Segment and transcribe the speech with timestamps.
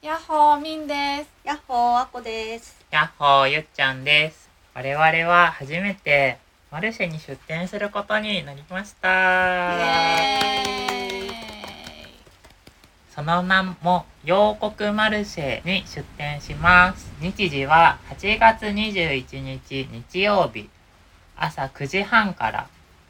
[0.00, 1.28] やっほーみんです。
[1.42, 2.80] やっほーあこです。
[2.88, 4.48] やっほーゆっちゃんです。
[4.72, 6.38] 我々は初めて
[6.70, 9.76] マルシェに出店することになりました。
[13.12, 17.10] その名も洋国マルシェに出店します。
[17.20, 20.70] 日時は8月21日日曜日
[21.36, 22.68] 朝9時半から。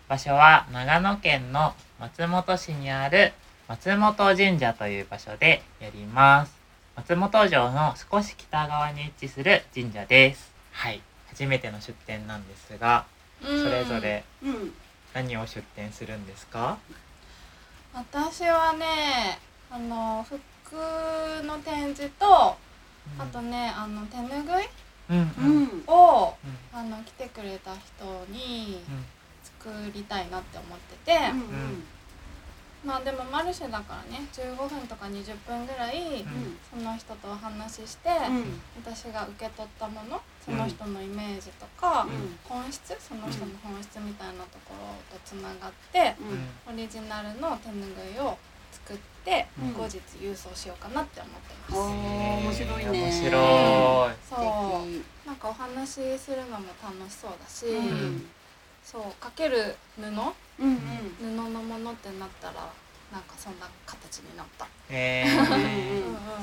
[0.09, 3.34] 場所は長野県の松本市にある
[3.68, 6.57] 松本神社という場所でやります。
[6.99, 10.50] 松本城の少し北側に位置する神社です。
[10.72, 11.00] はい。
[11.29, 13.07] 初めての出店なんですが、
[13.41, 14.72] それぞれうん。
[15.14, 16.77] 何を出店するんですか？
[17.95, 19.39] 私はね、
[19.71, 20.75] あの服
[21.46, 22.57] の展示と、あ
[23.33, 24.69] とね、あの手ぬぐい
[25.11, 25.25] うんうん。
[25.25, 25.83] ううんん。
[25.86, 26.35] を
[26.75, 29.05] うんあの来てくれた人にうん
[29.44, 31.85] 作りたいなって思ってて、うん。
[32.84, 38.61] まあでもマルシェだからね、15分とか20分ぐらいうんその人とお話しして、うん。
[38.84, 44.75] 私が受け取ったもの、その人のイメージとか、うん本質、その人の本質みたいなとこ
[45.11, 46.14] ろとつながって。
[46.69, 46.75] うん。
[46.75, 48.39] オリジナルの手ぬぐいを
[48.70, 54.14] 作って、うん後日郵送しようかなって思ってます、面白いね面白い。
[54.28, 54.41] そう
[55.24, 57.77] 素なんかお話しするのも楽しそうだし、敵。
[57.77, 58.30] うん。
[58.91, 60.03] そうかける布？
[60.03, 60.06] 布
[60.61, 61.36] うん。
[61.36, 62.55] のものってなったら
[63.12, 64.67] なんかそんな形になった。
[64.89, 65.45] えうん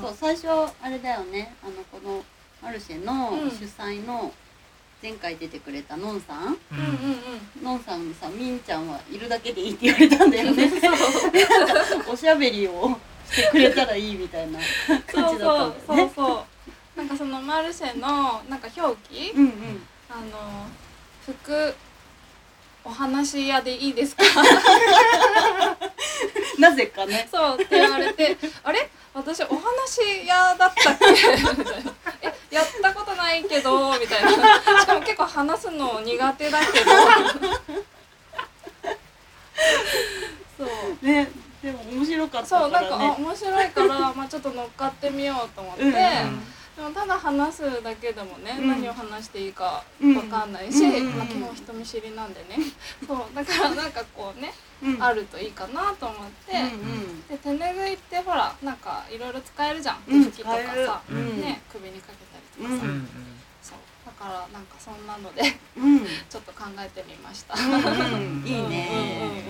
[0.00, 0.48] そう最初
[0.80, 1.56] あれだよね。
[1.62, 2.24] あのこの
[2.62, 3.50] マルシェのうん。
[3.50, 4.32] 主催の
[5.02, 6.44] 前回出てくれたのんさん。
[6.44, 6.56] ううんうん
[7.56, 7.62] うん。
[7.62, 10.70] んのんさんにさみんちゃんはいるだけでいいって言われたんだよね。
[10.80, 12.96] なんかおしゃべりを
[13.28, 14.60] してくれたらいいみたいな
[15.12, 16.46] 感じだったんだそうよねそうそ
[16.96, 16.98] う。
[16.98, 19.86] なんかそのマルシェのなんか表記、うんうん。
[20.08, 20.68] あの
[21.26, 21.74] 服
[22.86, 24.22] お話屋でいいですか？
[26.58, 27.28] なぜかね。
[27.30, 28.88] そうって言われて あれ？
[29.12, 31.06] 私お話屋だったっけ？
[31.06, 31.92] みたいな
[32.22, 34.30] えやったことないけどみたいな。
[34.80, 36.90] しかも結構話すの苦手だけど。
[40.58, 40.64] そ
[41.02, 41.04] う。
[41.04, 41.28] ね
[41.62, 45.92] でも面白かったそうなんか面白いから、まあ、ちょっと乗っかってみようと思って、うん
[46.76, 48.68] でもただ話すだけでもね、うん。
[48.68, 52.58] 何を話していいかわかんないし、うんうんまあ、基本人見知りなんでね。
[53.06, 55.02] そうだからなんかこうね、うん。
[55.02, 57.26] あるといいかなと思って、うんうん。
[57.28, 60.02] で手ぬぐいってほらなんかいろいろ使えるじゃん。
[60.06, 60.56] うん手拭きとか
[60.86, 61.40] さ、うん。
[61.40, 63.08] ね首にかけたりとかさ、うんうん
[63.62, 66.06] そうだからなんかそんなのでうん。
[66.06, 67.54] ちょっと考えてみました。
[67.54, 69.46] うんうんいい うんうんうんね。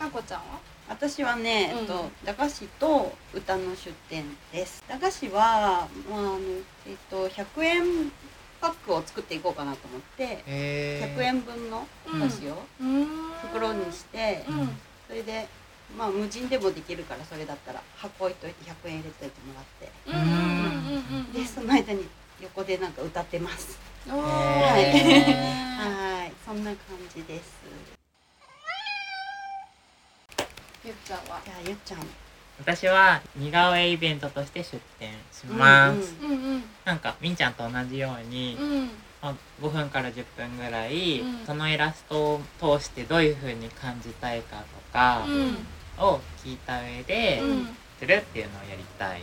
[0.00, 0.69] あこちゃんは？
[0.90, 4.82] 私はね、えっうと、駄菓子と歌の出店です。
[4.88, 6.40] 駄菓子は、まあ、あの、
[6.84, 8.10] えっと、100円
[8.60, 12.64] パックを作っていこうかなと思って、えー、100円分のお菓子を
[13.40, 14.68] 袋にして、うん。
[15.06, 15.46] それで、
[15.96, 19.64] まあ、無人でもできるから、それだったら箱置いといて100円入れといてもらっ
[21.32, 22.04] て、で、その間に
[22.42, 23.78] 横でなんか歌ってます。
[24.10, 24.16] は
[26.26, 26.78] い、そんな感
[27.14, 27.99] じです。
[30.82, 31.40] ゆっちゃんは？
[31.44, 31.98] じゃあ、ゆっちゃん。
[32.58, 36.44] 私は似顔絵イベントとして出店します、うんうん。
[36.54, 38.88] うんなんかみんちゃんと同じように、うん。
[39.22, 41.46] まあ5分から10分ぐらい、うん。
[41.46, 46.04] そのイラストを通してどういう風に感じたいかとかうん。
[46.04, 47.68] を聞いた上で、うん
[48.00, 49.20] するっていうのをやりたい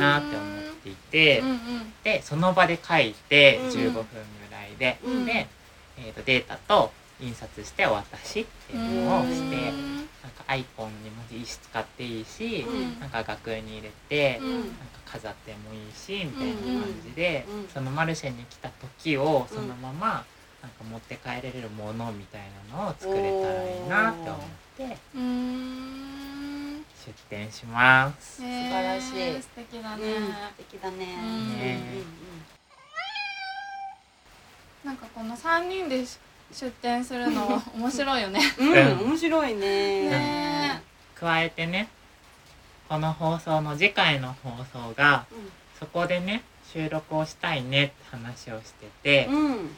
[0.00, 1.58] なって思っていて、うんうん。
[2.02, 3.70] でその場で書いてうん。
[3.70, 5.24] 15分ぐらいで、うん。
[5.24, 5.46] で、
[5.96, 6.90] えー、とデータと
[7.20, 9.56] 印刷してお渡しっていうのをして、
[10.22, 13.00] なんかアイコンにも石使っていいし、うん。
[13.00, 14.52] なんか額に入れて、うん。
[14.52, 20.24] なんか飾ってもいいしみたいな感じで、うんうんそのマルシェに来た時をそのまま
[20.62, 24.40] なんか持って帰れるものみたいなのを作れたらいいなって思っ
[24.76, 24.96] て
[27.06, 28.36] 出店します。
[28.36, 29.42] 素晴らしい。
[29.42, 31.18] 素敵だね、うん、素敵だね。
[31.22, 31.58] うん。
[31.58, 31.80] ね
[34.84, 36.04] なんかこの三人で
[36.52, 38.40] 出店するの 面白いよね。
[38.58, 40.10] うんうん、うん面白いね。
[40.10, 40.82] ね。
[41.14, 41.88] 加えてね
[42.88, 45.26] この放送の次回の放送が
[45.78, 49.70] そこでね収録をしたいねって話をしてて、うん、うん、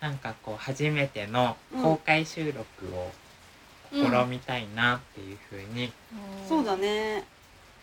[0.00, 3.10] なんかこう初めての公開収録を
[3.92, 5.92] 試みたいなっていうふうに、
[6.48, 7.24] そうだね。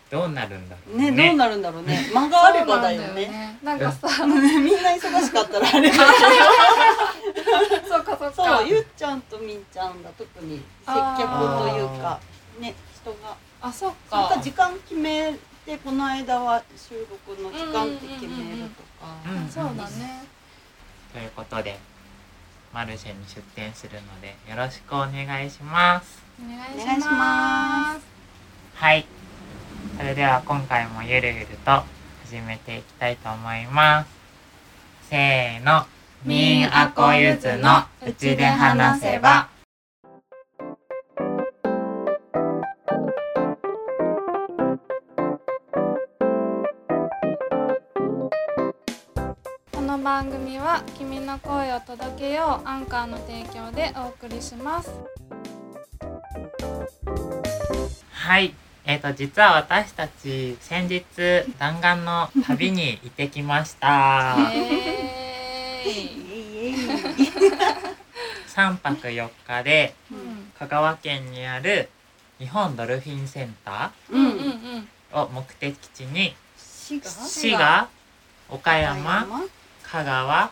[0.09, 2.09] どうなるんだろうね、ねどうなるんだろうね。
[2.13, 3.59] 間があればだよそうなんね。
[3.63, 5.97] なんかさ みんな忙しかったらあれだ
[7.87, 8.33] そうかそうか。
[8.33, 11.27] そう、ゆっちゃんとみんちゃんが特に接客
[11.59, 12.19] というか、
[12.59, 13.35] ね、人が。
[13.61, 14.29] あそっか。
[14.29, 15.33] か時間決め
[15.65, 19.15] て、この間は収録の時間って決めるとか。
[19.25, 20.27] うんそうだね。
[21.13, 21.79] ということで
[22.71, 26.21] マルシェに出店するのでよろしくお願いします。
[26.39, 28.01] お願いしお願いしまます。
[28.75, 29.05] はい。
[29.97, 31.83] それでは今回もゆるゆると
[32.25, 34.09] 始めていきたいと思います。
[35.09, 35.85] せーの
[36.25, 39.47] みんあこゆずのうちで話せば。
[49.71, 54.91] この番組は君の声を届けようアンカーの提供でお送りします。
[58.11, 58.53] はい。
[58.85, 61.01] えー、と実は私たち先日
[61.57, 64.35] 弾丸の旅に行ってきました。
[64.53, 64.98] えー
[68.55, 71.89] 3泊4日でうん香川県にある
[72.39, 74.83] 日本ドルフィンセンター
[75.13, 76.35] を目的地に
[76.65, 76.99] 滋
[77.53, 77.87] 賀
[78.49, 79.27] 岡山
[79.83, 80.51] 香川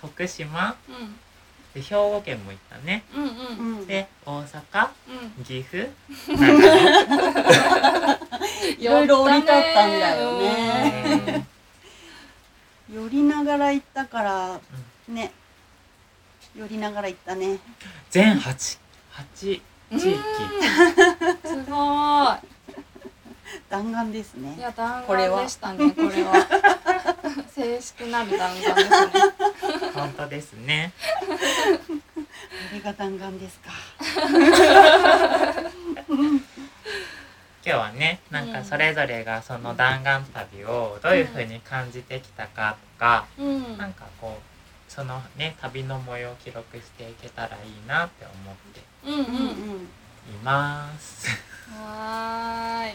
[0.00, 1.16] 徳島うん
[1.74, 3.04] で兵庫県も行ったね。
[3.14, 3.28] うんうん
[3.78, 4.88] うんで大阪
[5.38, 5.90] うん岐阜
[8.78, 11.46] いろいろ降り立ったんだようねん
[12.92, 14.60] 寄りながら行ったから
[15.08, 15.32] ね。
[16.56, 17.58] 寄りながら行ったね。
[18.10, 18.78] 全8
[19.12, 19.60] 8
[19.92, 19.98] うん。
[19.98, 20.18] 地域
[21.44, 22.36] すご
[23.68, 26.46] 弾丸ですいいねや弾これは丸でしたねこれは。
[27.54, 29.90] 正式なる弾丸ですね。
[29.94, 30.92] 本当ですね。
[31.26, 32.14] こ
[32.72, 33.70] れが弾丸ですか
[37.66, 43.76] 今日はねなんかそれぞれがその弾丸旅をどういうふうに感じてきたかとか、うん。
[43.76, 49.82] なんかこうそのね旅の模様を記録していけたらいいなって思ってうんううんうん。
[49.82, 49.88] い
[50.44, 51.28] ます。
[51.72, 52.94] はーい。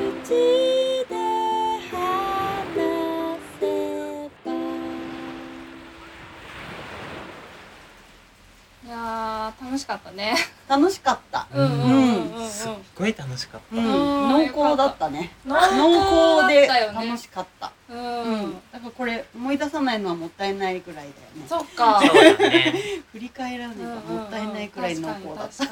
[8.85, 10.35] いやー楽しかったね。
[10.69, 11.19] 楽しかっ
[11.53, 12.49] たうんうんうんうん。
[12.49, 13.77] すっごい楽しかった。
[13.77, 15.33] 濃厚だったね。
[15.47, 17.73] 濃濃厚で楽しかった。
[17.91, 18.41] ううん。
[18.47, 21.45] んだからこれ思い出さないのはもったいないぐらいだよね。
[21.49, 22.01] そっか。
[22.05, 22.75] そうだね。
[23.13, 25.65] 振り返らねばもったいないくらい濃厚だった。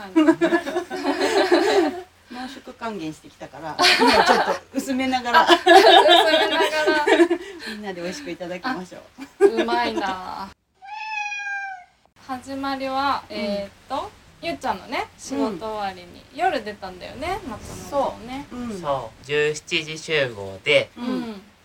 [2.32, 5.48] 濃縮還元してきたから今ちょっと薄めながら。
[5.48, 7.06] 薄めなが
[7.68, 8.98] みんなで美味しくいただきましょ
[9.40, 9.56] う。
[9.58, 10.48] らうまいな。
[12.26, 18.46] 始まりはえーっとゆっちゃんのね仕事終わりに夜出たんだよね松本をね。
[18.52, 18.56] う。
[18.56, 18.80] ん。
[18.80, 19.26] そう。
[19.26, 20.90] 17時集合で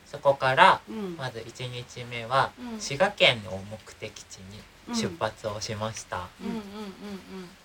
[0.06, 1.16] そこからうん。
[1.18, 2.80] まず1日目はうん。
[2.80, 4.40] 滋賀県を目的地
[4.88, 4.94] うん。
[4.94, 6.28] に出発をしました。
[6.42, 6.50] うん。
[6.50, 6.62] うんうん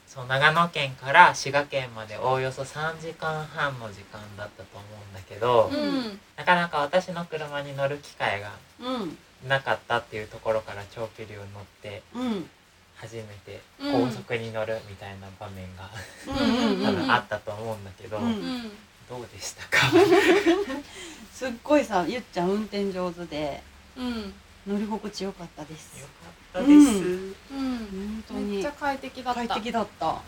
[0.07, 5.71] そう長野県から滋賀県までおおよそ3時間半の時間だったと思うんだけど、
[6.37, 9.17] なかなか私の車に乗る機会がうん。
[9.49, 12.51] なかったっていうところから長距離を乗ってうん
[13.01, 14.07] 初めてうん。
[14.07, 15.91] 高速に乗るみたいな場面が
[16.27, 18.71] うんうんうん多分あったと思うんだけど、うんうん。
[19.09, 19.79] どうでしたか？
[21.33, 23.63] すっごいさゆっちゃん運転上手で
[23.97, 24.33] うん。
[24.67, 26.01] 乗り心地よかったです。
[26.01, 26.07] よ
[26.53, 27.35] かったです、うん。
[27.51, 28.57] 本当に。
[28.57, 29.41] めっちゃ快適だった。
[29.47, 30.21] 快適だった。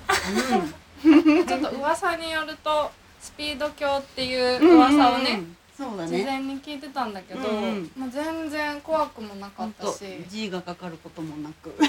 [1.02, 2.90] ちょっと噂によると
[3.20, 5.46] スピード強っていううん噂をね、事
[5.82, 6.24] そうだね。
[6.24, 7.64] 前に聞いてたんだけど、うん。
[7.64, 10.04] うんもう全然怖くもなかったし。
[10.28, 11.74] G がかかることもなく。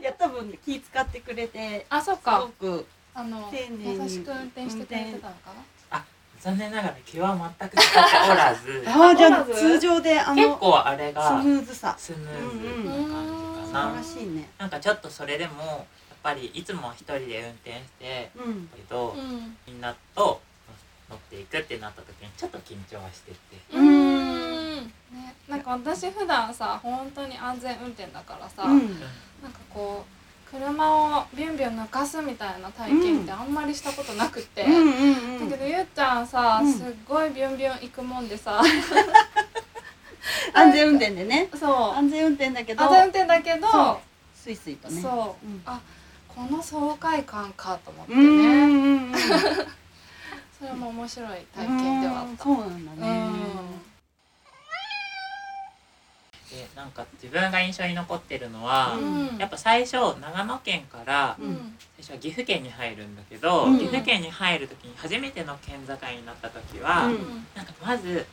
[0.00, 2.40] いや多分気使ってくれてすあそっか。
[2.40, 4.02] ごくあの丁寧に。
[4.02, 5.50] 優しく運転してくれてたのか
[6.40, 11.94] 残念ながら気は全く使っておらず ああじゃあ 通常であ結の構あれスがムーズさ。
[11.98, 14.48] スムーズな感じ素かな、晴らしいね。
[14.58, 18.70] なんかちょっとそれでもやっぱりいつも一人で運転してうん。
[18.74, 19.56] けど、なうん。
[19.66, 20.40] みんなと
[21.10, 23.36] 乗っていくってなった時にちょっと緊張はしてて。
[23.72, 24.84] うーん。
[25.12, 28.78] ねなんか私普段さ本当に安全運転だからさ、うん。
[29.42, 34.82] なんかこう車をビュンビュン抜かすみたいな体験ってあんまりしたことなくて、うんうん
[35.40, 35.50] うん。
[35.50, 36.72] だけどゆっちゃんさ、うん。
[36.72, 38.60] すっごいビュンビュン行くもんでさ。
[40.52, 41.48] 安全運転でね。
[41.58, 41.70] そう。
[41.96, 42.84] 安全運転だけど。
[42.84, 44.00] 安全運転だけど
[44.34, 45.00] スイスイとね。
[45.00, 45.62] そう、うん。
[45.66, 45.80] あ
[46.28, 49.16] この爽快感かと思ってうんね、
[50.60, 52.44] それも面白い体験ではあった。
[52.44, 53.56] そうなんだうねん。
[56.50, 59.38] でなんか自分が印象に残ってるのは、うん。
[59.38, 61.46] やっぱ最初長野県からうん。
[61.46, 63.78] うん最初は岐阜県に入るんだけど、うん。
[63.78, 67.46] 岐阜県に入る時に初めての県境になった時は、うん。
[67.54, 68.26] なんかまず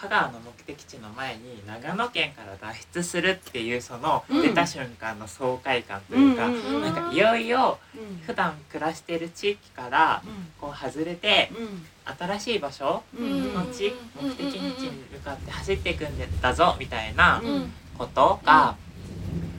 [0.00, 4.42] 香川の目的地の前に長野県から脱出するっていうそのうん。
[4.42, 8.18] 出た瞬間の爽快感というか、うんうんなんかいよいようん。
[8.18, 10.22] 普段暮らしてる地域から
[10.60, 11.84] こう外れてうん。
[12.16, 13.54] 新しい場所うん。
[13.54, 17.72] の地目的地に向かって走っていくんだぞみたいなうん。
[17.98, 18.76] ことが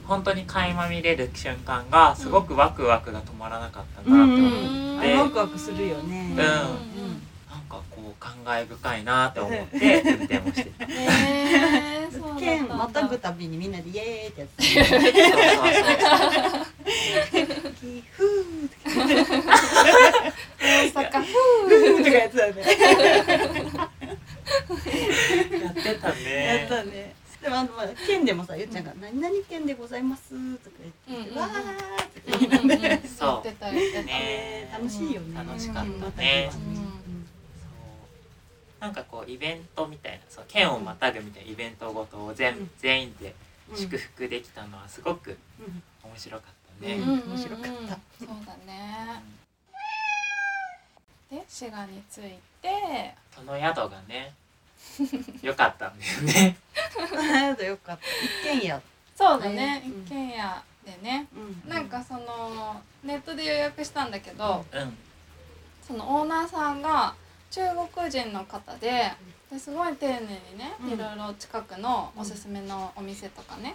[0.06, 4.50] 本当に垣間見れる瞬間がすごくワクワクが止まらなかったなって思う。
[4.94, 5.00] うん。
[5.00, 6.34] て、ワクワクするよね。
[6.38, 7.29] うん
[7.70, 10.86] かこう感慨深いなって思って 運転もしてた。
[10.86, 12.40] そうえー、そうだったんだ。
[12.40, 15.00] 剣またぐたびにみんなでイエーイってやつそうそう
[17.80, 19.54] キフーとか
[20.60, 22.54] 大阪フーとかやつだね。
[25.62, 26.68] やってたやねっ。
[26.68, 27.14] たね。
[27.40, 30.76] でもあのまあ剣でもさゆっちゃんが「何々剣でございます」とか
[31.08, 31.38] 言って「うんうんうん。
[31.40, 32.60] わー」ってう。
[32.60, 32.80] んうんうん。
[32.80, 35.36] 言ってそう楽しいよね。
[35.38, 36.50] 楽しかったね
[38.80, 42.70] なんかこうイベントみたいなそう剣をまたぐみたいなイベントごとを全,、うん。
[42.78, 43.34] 全員で
[43.70, 45.82] うん祝福できたのはすごくうん。
[46.02, 46.94] 面白かったね。
[46.94, 47.02] うん。
[47.02, 47.28] うんうんうん。
[47.32, 49.22] 面白かったそうだね。
[51.30, 52.20] で滋賀に着い
[52.62, 53.14] て。
[53.34, 54.32] その宿がね
[55.42, 56.56] 良かったんだよね。
[56.96, 58.02] ああよかった。
[58.48, 58.80] 一軒家。
[59.14, 61.26] そうだね、うん一軒家でね。
[61.36, 61.70] うん。
[61.70, 64.96] なんかそのネットで予約したんだけど、うん。
[65.86, 67.14] そのオーナーさんが
[67.50, 67.60] 中
[67.94, 69.12] 国人の方で
[69.50, 70.26] ですごい丁寧に
[70.56, 70.88] ね、うん。
[70.92, 73.74] いろいろ近くのおすすめのお店とかね、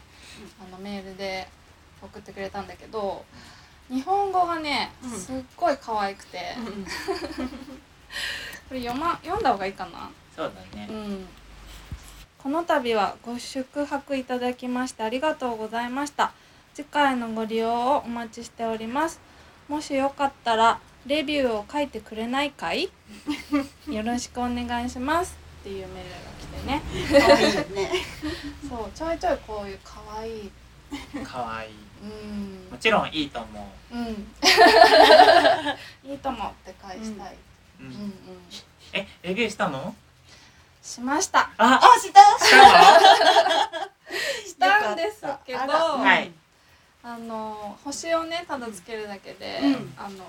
[0.66, 1.48] あのメールで
[2.02, 3.26] 送ってくれたんだけど
[3.90, 5.10] 日本語がねうん。
[5.12, 6.56] すっごい可愛くて、
[8.70, 10.10] これ読ま読んだ方がいいかな？
[10.36, 10.88] そうだね。
[10.90, 10.94] う。
[10.94, 11.28] ん。
[12.42, 16.32] この度はご宿泊いただきましてありがとうございました。
[16.74, 19.20] 次回のご利用をお待ちしております。
[19.68, 22.90] もしよかったらレビューを書いてくれないかい？
[23.90, 26.82] よろしくお願いしますっていうメールが来てね。
[27.20, 27.92] 可愛いよね。
[28.68, 30.52] そうちょいちょいこういう可愛い。
[31.24, 31.74] 可愛い。
[32.04, 32.68] うん。
[32.72, 33.96] もちろんいいと思う。
[33.98, 34.34] ん。
[36.10, 37.36] いいともって返したい、
[37.80, 37.84] う。
[37.84, 38.14] ううん、うんうん。
[38.94, 39.96] えレビューしたの？
[40.82, 41.52] しました。
[41.58, 42.22] ああした？
[44.46, 46.32] したんですけどはい。
[47.04, 49.94] あの星をねただつけるだけで、うん。
[49.98, 50.26] あの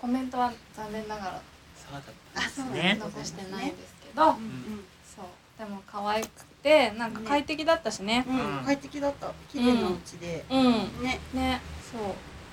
[0.00, 1.42] コメントは残念ながら
[1.76, 2.02] そうだっ
[2.34, 3.04] たんですあそうなんねだ。
[3.06, 5.24] 残してないんですけど、うんそう。
[5.58, 8.24] でも可愛くてなんか快適だったしね。
[8.28, 8.58] うん。
[8.58, 8.64] うん。
[8.64, 9.32] 快適だった。
[9.50, 10.44] 綺麗なお家で。
[10.50, 10.62] うん、
[11.02, 11.18] ね。
[11.34, 11.60] ね。
[11.90, 12.00] そう。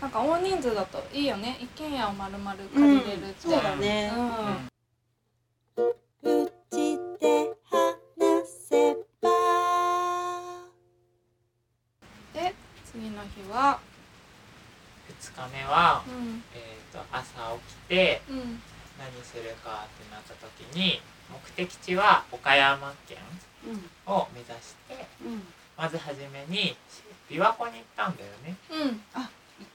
[0.02, 1.58] なんか大人数だといいよね。
[1.62, 4.12] 一軒家を丸々借りれるって、そうだね。
[4.16, 4.70] うん。
[6.26, 9.30] で話せば。
[12.34, 12.54] で
[12.92, 13.80] 次の日は。
[15.08, 16.44] 二日目はうん。
[16.54, 18.62] えっ、と朝起きてうん。
[18.98, 23.18] 何するかってなった時に目的地は岡山県
[23.68, 24.14] うん。
[24.14, 25.44] を目指してうん。
[25.78, 26.78] まず初めに
[27.30, 28.56] 琵琶湖に行ったんだよね。
[28.72, 28.80] うん。
[28.88, 29.00] 行っ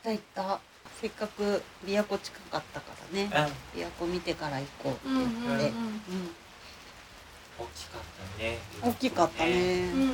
[0.02, 0.60] た行った。
[1.00, 3.24] せっかく琵琶湖近かったからね。
[3.74, 5.58] うん、琵琶湖見てから行こうってうんうんうん。
[5.58, 5.72] 言って
[7.58, 8.00] 大きかっ
[8.38, 8.58] たね。
[8.82, 9.50] 大きかったね。
[9.52, 10.08] うんうん。
[10.08, 10.10] う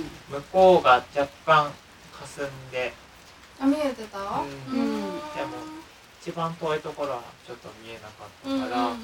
[0.00, 0.10] ん。
[0.30, 1.72] 向こうが若干
[2.12, 2.92] 霞んで。
[3.60, 4.18] あ見えてた？
[4.18, 4.48] うん。
[4.48, 5.02] うん。
[5.02, 5.18] でも
[6.20, 8.96] 一番遠いところはちょっと見えなかったうんうんから、うん。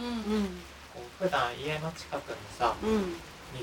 [0.93, 2.91] こう普段家の近くのさうん。
[2.91, 3.15] うん
[3.55, 3.63] 湖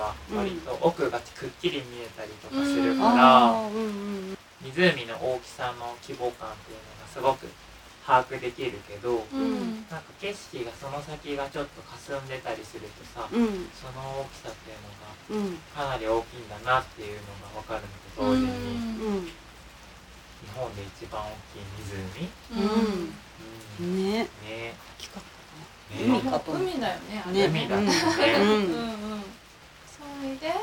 [0.00, 3.74] は割と奥がくっきり見えたりとかするうんから、うん。
[3.76, 4.72] うん湖
[5.06, 7.46] の大きさの規模感っていうのがすごく
[8.06, 9.84] 把握できるけど、うん。
[9.92, 13.68] なんか景色がその先がちょっと霞んでたりするとさ、うん。
[13.76, 15.56] その大きさっていうのがうん。
[15.76, 19.28] かなり大きいんだなっていうのが分かるのと同時に、うんうん
[20.46, 23.14] 日本で一番大きい湖、うん。
[23.80, 24.12] うん。
[24.12, 24.18] ね。
[24.20, 24.74] ね。
[24.98, 25.28] 大きかった
[25.98, 26.06] ね。
[26.06, 27.86] 海か海だよね海だね、
[28.38, 28.46] うん。
[28.46, 28.52] うん。
[28.52, 29.24] うん。
[29.86, 30.54] それで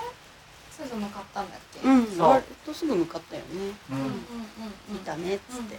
[0.71, 1.87] すぐ向かったんだっけ？
[1.87, 2.07] うん。
[2.07, 2.29] そう。
[2.29, 3.47] 割とすぐ向かったよね。
[3.91, 3.97] うん。
[3.97, 4.13] うんうん
[4.89, 5.77] 見たねっつって。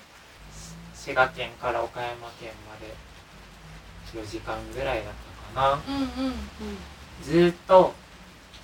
[0.95, 2.95] 滋賀県から岡山県まで
[4.19, 5.13] 4時間ぐらいだっ
[5.55, 5.83] たかな。
[5.87, 6.35] うんうん。
[7.23, 7.93] ずーっと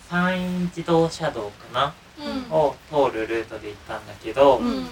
[0.09, 2.49] 山陰自動車道かうん。
[2.49, 4.88] なを通るルートで行ったんだけど、うんうん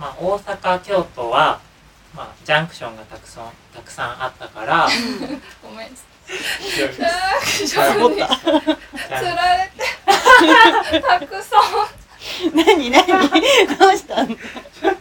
[0.00, 1.60] まあ、大阪京都は、
[2.16, 4.88] まあ、ジャンクションがたくさんたくさんあったから
[5.62, 5.88] ごめん。
[5.94, 7.04] ジャンク
[7.68, 8.16] サボった。
[8.16, 8.78] ジャン釣
[9.36, 9.70] られ
[10.90, 11.62] てたくさん。
[12.56, 13.06] 何 何？
[13.76, 14.28] どうしたの？
[14.28, 14.92] ジャンクソンジャ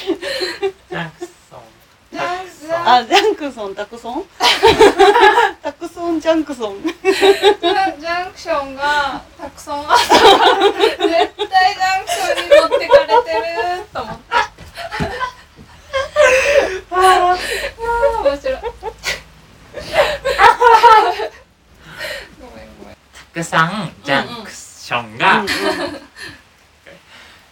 [0.00, 0.72] ンソン
[2.88, 4.24] あジャンクソンタクソン？
[5.62, 6.82] タクソンジャンクソン。
[6.84, 10.08] ジャンクションがたくさんあった絶
[11.00, 14.22] 対ジャンクションに持ってかれてると思って
[16.92, 17.36] ああ
[18.22, 18.56] 面白い。
[22.40, 22.96] ごめんごめん。
[23.12, 25.44] たくさんジャンクションが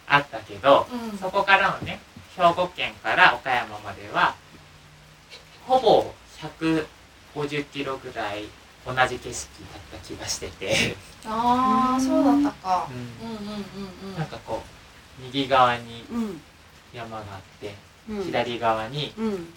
[0.07, 1.17] あったけど、うん。
[1.19, 1.99] そこからのね
[2.37, 4.35] 兵庫県から岡山までは
[5.67, 8.45] ほぼ150キロぐらい
[8.85, 9.49] 同じ景色
[9.91, 10.95] だった気がしてて、
[11.25, 12.87] ああそうだったか。
[12.89, 13.49] ううんうんう
[14.07, 14.15] んうん。
[14.17, 14.61] なんかこ
[15.19, 16.41] う右側にうん。
[16.93, 17.75] 山があって
[18.07, 18.23] うん。
[18.25, 19.53] 左側にうん。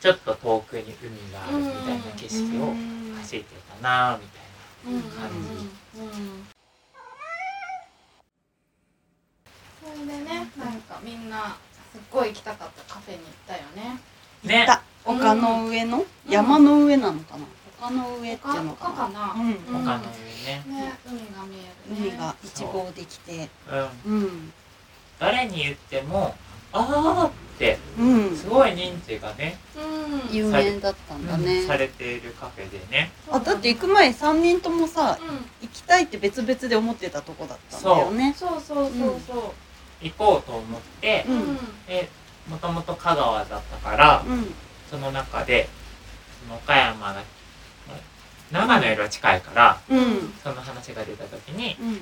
[0.00, 4.42] ちょっと遠くに海があるみたいな景色をうん走ってたなみたい
[4.86, 6.46] うんうん感うん。
[9.80, 11.56] それでねなんかみんな
[11.92, 13.84] すっごい行きたかったカフェに行ったよね。
[13.84, 14.11] な。
[14.44, 14.58] ね。
[14.58, 17.44] 行った丘の上の、山の上なのかな？
[17.80, 18.90] 丘の上っていうのかな？
[18.90, 19.34] 丘かな？
[19.34, 19.48] うん。
[19.48, 19.84] うん。
[19.84, 20.08] 他の上
[20.46, 20.62] ね。
[20.68, 22.10] ね海が見えるね。
[22.10, 23.48] 海が一望できて。
[24.06, 24.12] うん。
[24.12, 24.52] うん。
[25.18, 26.34] 誰に言っても
[26.72, 28.36] あーってうん。
[28.36, 30.34] すごい認知がね、うん。
[30.34, 31.62] 有名だったんだね。
[31.62, 33.10] されているカフェでね。
[33.30, 35.36] あだって行く前3人ともさうん。
[35.60, 38.34] 行きたいって別々で思ってたとこだったんだよね。
[38.36, 38.50] そう。
[38.60, 39.54] そうそうそ
[40.00, 41.38] 行こうと思ってう、うん。
[41.40, 41.56] うん。
[41.86, 42.08] で
[42.48, 44.54] もともと香川だったから、うん。
[44.90, 45.68] その中で
[46.44, 47.22] その岡山が
[48.50, 50.34] 長野よりは近いからうん。
[50.42, 52.00] その話が出た時にうん。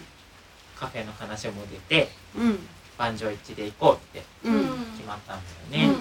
[0.77, 2.59] カフェの話も出てうん。
[2.99, 5.71] 万丈一致で行こうって決まったんうん。
[5.71, 5.95] だよね、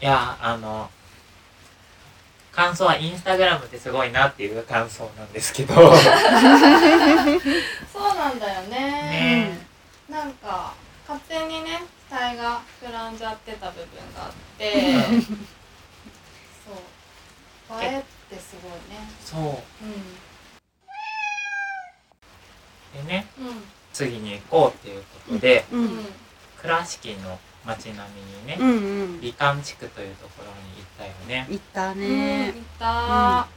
[0.00, 0.88] いやあの
[2.52, 5.74] 感想はインスタグラムってすごいなっていう感想なんですけど。
[5.74, 5.84] そう
[8.14, 8.78] なんだよね。
[8.78, 9.66] ね
[10.10, 10.74] なんか
[11.08, 15.22] 勝手にね期待が膨らんじゃってた部分があってうん。
[15.22, 15.32] そ
[17.78, 17.82] う。
[17.82, 19.08] 映えってすごいね。
[19.24, 19.40] そう。
[23.00, 23.54] うでねんうん。
[23.94, 25.84] 次に行こうっていうことでううん。
[25.86, 25.88] ん
[26.60, 29.20] 倉敷の街並みにねうんうん。
[29.22, 31.46] 美観地区というところに行ったよね。
[31.48, 33.48] 行ったうんね行った。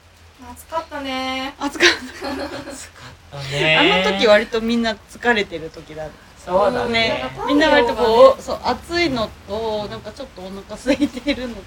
[0.51, 1.53] 暑かったね。
[1.59, 4.01] 暑かっ 暑かったたね。
[4.03, 6.07] あの時割とみんな疲れてる時だ
[6.45, 7.23] そうだね。
[7.47, 11.61] みんな割とこうそう暑いのとなんかちょっとお腹空いてるのと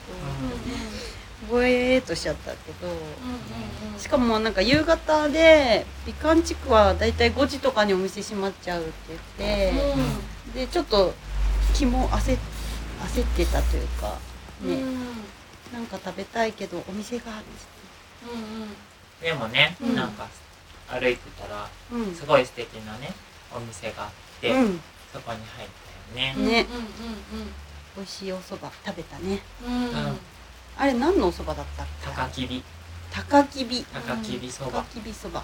[1.43, 9.21] うんぼえーっとしちゃったけどしかもなんか夕方で美観地区はだいたい5時とかにお店閉まっちゃうって言っ
[10.55, 11.13] て、でちょっと
[11.75, 12.39] 気も焦っ
[13.03, 14.19] 焦ってたというか
[14.63, 14.83] ね、
[15.73, 17.25] なんか食べたいけどお店が
[19.23, 19.95] でもね、うん。
[19.97, 20.29] なんか
[20.88, 22.14] 歩いてたらうん。
[22.14, 23.12] すごい素敵なね
[23.55, 24.81] お店があって、うん。
[25.12, 25.68] そこに入っ
[26.14, 27.46] たよね、うんねうん
[27.96, 29.40] 美味しいお蕎麦食べたね。
[29.66, 29.88] うんうん。
[29.88, 30.07] うん。
[30.07, 30.18] うん
[30.81, 32.07] あれ何のお蕎麦だったっけ？
[32.07, 32.62] 高きび
[33.11, 35.42] 高きび高きびそば高きびそばう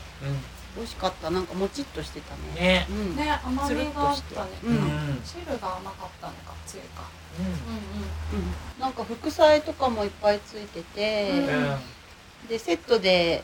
[0.76, 1.30] 美味しかった。
[1.30, 2.52] なんかもちっとしてたね。
[2.52, 2.86] んね。
[2.88, 3.16] うん。
[3.16, 4.34] ね甘みがあっとして。
[4.36, 4.74] たねううん。
[4.76, 5.22] んうん。
[5.24, 7.08] 汁が甘かったのかつゆか。
[7.40, 7.46] うん。
[7.46, 8.80] ううん。
[8.80, 12.48] なんか副菜とかもいっぱいついてて、うん。
[12.48, 13.42] でセットで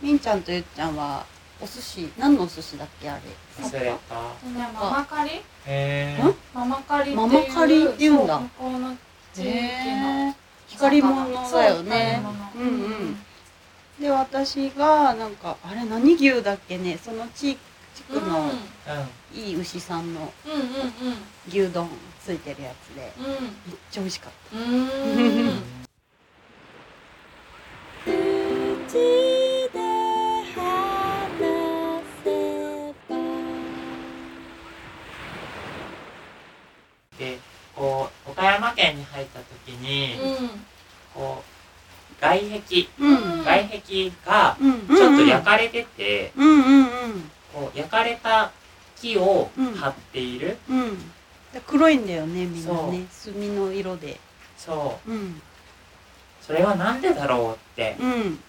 [0.00, 1.24] みんちゃんとゆっちゃんは
[1.60, 2.08] お寿司。
[2.18, 3.22] 何のお寿司だっけあれ。
[3.64, 4.14] 忘れた。
[4.80, 5.30] ママカリ？
[5.30, 6.22] へえ？
[6.22, 8.38] んママカリっていうママカリって言うんだ。
[8.38, 8.96] 向こうの
[9.34, 10.34] 地域へのー。
[10.68, 12.20] 光り物だよね。
[12.54, 13.18] そううんうん。
[14.00, 16.98] で私がなんかあれ何牛だっけね？
[17.02, 17.56] その地
[17.94, 19.38] 地区のうん。
[19.38, 20.32] いい牛さんの
[21.48, 21.88] 牛丼
[22.24, 23.12] ついてるやつで。
[23.18, 23.24] うん。
[23.26, 23.32] めっ
[23.90, 24.84] ちゃ美味しかっうんう
[25.50, 25.62] ん
[37.18, 37.38] で
[37.74, 40.50] こう岡山県に入った時に、うん
[41.14, 42.88] こう外壁
[43.44, 44.96] 外壁がうん。
[44.96, 46.32] ちょっと焼かれてて、
[47.52, 48.50] こう焼かれた
[48.96, 49.74] 木をうん。
[49.74, 50.58] 張っている、
[51.66, 53.06] 黒いんだよねみんなね。
[53.24, 54.18] 炭の色で。
[54.56, 55.10] そう。
[55.10, 55.40] うん。
[56.40, 58.40] それはなんでだろうってうん。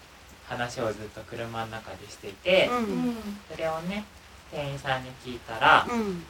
[0.48, 2.68] 話をずっと車の中でしていて、
[3.52, 4.04] それをね
[4.50, 6.24] 店員さんに聞いたら、うん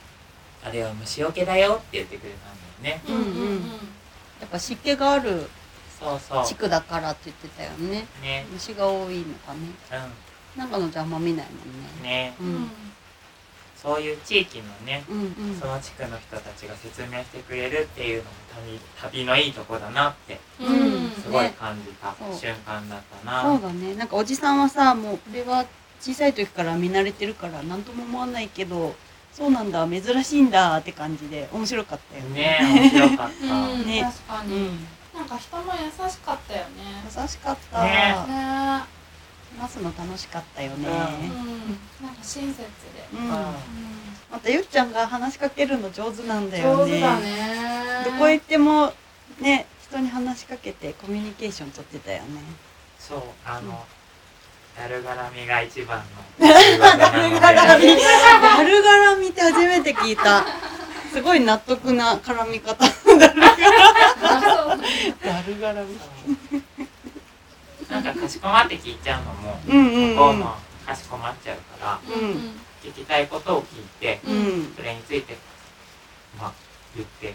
[0.64, 3.02] あれは虫除けだよって言ってくれたんだよね。
[3.08, 3.56] うんうん。
[4.40, 5.48] やっぱ湿気がある
[5.98, 6.44] そうそう。
[6.46, 8.06] 地区だからって言ってたよね。
[8.22, 8.46] ね。
[8.52, 9.60] 虫が多いのかね。
[10.56, 12.00] うなんかの邪魔見ないもんね。
[12.00, 12.34] んね。
[12.40, 12.54] ううん。
[12.64, 12.70] ん
[13.76, 15.58] そういう地域のねうんうん。
[15.58, 18.78] その地区の人たちが説明してくれるっていうのも旅
[19.22, 21.10] 旅のいいとこだなってうん。
[21.12, 22.34] すごい感じたそう。
[22.34, 23.94] 瞬間だったな、そうだね。
[23.94, 25.64] なんかおじさんはさもうこれは
[26.00, 28.94] 小さい時から見慣れてるから何とも思わないけど
[29.40, 32.58] そうなんだ珍しいんだって感じで面白かったよね。
[32.60, 34.02] 面白かった、 うんね。
[34.02, 34.54] 確かに。
[34.54, 34.86] うん。
[35.14, 37.02] なんか人も優しかったよね。
[37.04, 37.90] 優しかった、ね
[38.28, 38.82] ね
[39.58, 42.04] 待つの楽しかったよね、うん。
[42.04, 42.64] なんか親切で。
[43.14, 43.20] うん。
[43.20, 43.30] うん。
[44.30, 46.92] またゆっちゃんが話しかけるの上手なんだよね。
[46.92, 48.04] 上手だね。
[48.04, 48.92] どこへ行っても
[49.40, 52.42] ね人に話しかけてコミュニケーション取ってたよね。
[52.98, 53.86] そうあの、
[54.80, 56.04] ダル絡みが一番の
[56.48, 60.42] 仕事なのでダル絡みって初めて聞いた
[61.12, 64.78] すごい納得な絡み方あそう
[65.22, 65.98] ダル絡み
[67.90, 70.54] なんかかしこまって聞いちゃうのもうんうんう向こうも
[70.86, 75.36] かしこまっちゃうからうん聞きたいことを聞いてうんそれについて
[76.38, 76.52] まあ
[76.96, 77.32] 言ってっ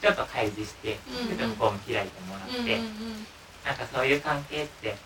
[0.00, 3.26] とちょっと開示してうんうんちょっと向こうも開いてもらって、うんうんうん
[3.62, 4.96] なんかそういう関係って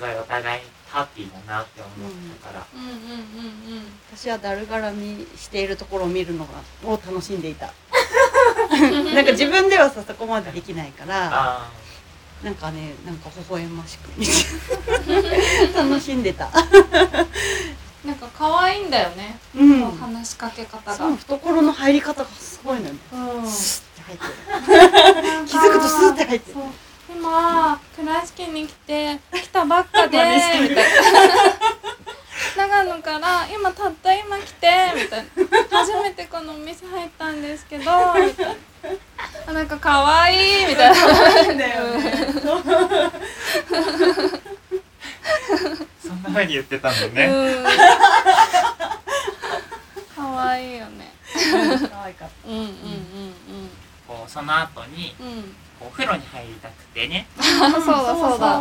[0.00, 3.84] すごいお互いハッピーだなって思ったから、うんうんうんうん。
[4.16, 6.52] 私はだるがらみしているところを見るのが
[6.88, 7.70] を楽しんでいた。
[9.14, 11.70] なんか自分ではさそこまでできないからあ
[12.42, 14.08] なんかねなんか微笑ましく
[15.76, 16.48] 楽しんでた。
[18.02, 19.90] なんか可愛いんだよね、うん。
[19.98, 20.96] 話しかけ方が。
[20.96, 22.98] その懐の入り方がすごいのよね。
[23.12, 23.46] うん。
[23.46, 24.24] スッて入って
[25.42, 25.46] る。
[25.46, 26.58] 気づくとスーって入ってる
[27.20, 30.16] 今倉敷に来て来たばっかで。
[30.16, 30.82] みたいな
[32.56, 35.26] 長野から今たった今来てみたい
[35.70, 35.78] な。
[35.78, 37.88] 初めてこのお店入ったんですけどみ
[38.32, 38.54] たいな。
[39.48, 40.94] あなんか可愛いみたいな。
[40.94, 42.14] そうだよね
[46.00, 47.64] そんな風に言ってたんだね、うん。
[50.16, 51.12] 可愛いよね。
[51.90, 52.70] 可愛かっうんうんうん。
[54.08, 57.26] こうその後にうんお風呂に入りたくてね。
[57.38, 58.60] あ そうだそうだ。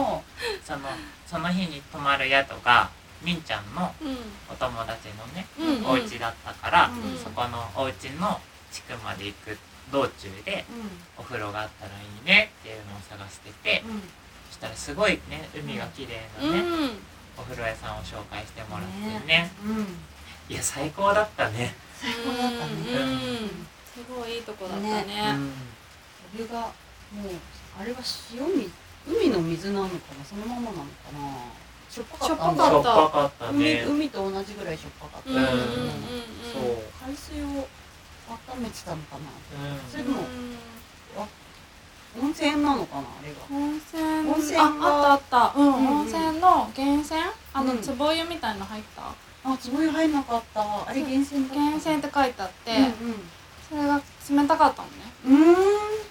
[0.63, 0.89] その
[1.27, 2.89] その日に泊まる宿が
[3.21, 4.17] みんちゃんのうん。
[4.49, 5.85] お友達のね、うんうん。
[5.87, 7.17] お家だったから、うん。
[7.21, 8.39] そこのお家の
[8.71, 9.57] 地区まで行く
[9.91, 10.65] 道中で
[11.17, 14.01] うお風呂があったらいいねっていうのを探してて、んうん。
[14.49, 16.99] そしたらすごいね海が綺麗なね、うん。
[17.37, 19.51] お風呂屋さんを紹介してもらってね。
[19.65, 19.99] うん。
[20.47, 21.75] いや最高だったね。
[21.99, 22.91] 最高だったね。
[22.93, 23.05] う
[23.45, 23.67] ん。
[23.93, 25.33] すごいいいとこだったね。
[25.35, 25.53] うん。
[26.31, 26.71] それが
[27.13, 27.31] もう
[27.81, 27.99] あれは
[28.33, 28.69] 塩水
[29.07, 30.25] 海の水なのかな？
[30.25, 31.19] そのままなのかな？
[31.89, 32.69] しょっぱかったしょっぱかった。
[32.69, 33.85] しょっぱかった海ね。
[33.87, 35.37] 海と同じぐらいしょっぱかった、うん。
[35.37, 35.43] うん。
[35.43, 35.49] うん。
[35.49, 35.57] うん。
[36.53, 36.61] そう
[37.07, 37.67] 海水を
[38.29, 39.25] 温めてたのかな？
[39.25, 39.89] うん。
[39.89, 40.17] それでも
[42.21, 43.07] 温泉なのかな？
[43.07, 43.39] あれが。
[43.49, 44.79] 温泉温泉ああっ
[45.29, 45.59] たあった。
[45.59, 45.87] うん、うんうん。
[46.01, 47.21] 温泉の源泉？
[47.53, 47.79] あのうん。
[47.79, 49.01] 壺湯みたいの入った、
[49.49, 50.61] あそういう入んなかった。
[50.61, 53.15] あれ源泉源泉って書いてあって、うん
[53.69, 54.93] それが冷たかったのね。
[55.25, 55.55] うん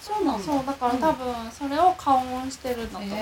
[0.01, 0.45] そうなんだ。
[0.45, 3.15] そうだから多分それを加温してるんだと思う、へ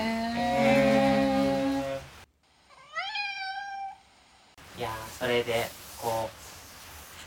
[4.77, 6.31] いやーそれでこう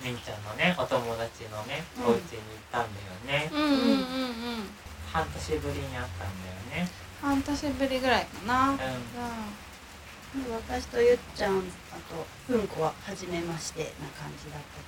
[0.04, 2.04] みんちゃんのねお友達のね、うん。
[2.04, 2.22] お家に行っ
[2.70, 3.00] たんだ
[3.36, 3.50] よね。
[3.52, 3.80] うんうんうんうん。
[5.12, 6.28] 半年ぶりに会ったん
[6.70, 6.88] だよね。
[7.20, 8.70] 半年ぶりぐらいかな。
[8.70, 8.76] うん。
[8.76, 8.80] うー
[10.32, 11.66] 私とゆっちゃんあと
[12.46, 14.84] ふんこは初めましてな感じだったね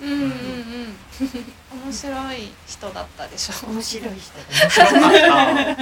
[0.00, 0.28] うんうんうん。
[0.28, 0.96] うん
[1.86, 3.66] 面白い人だったでしょ。
[3.68, 5.76] 面白い人ん面白かった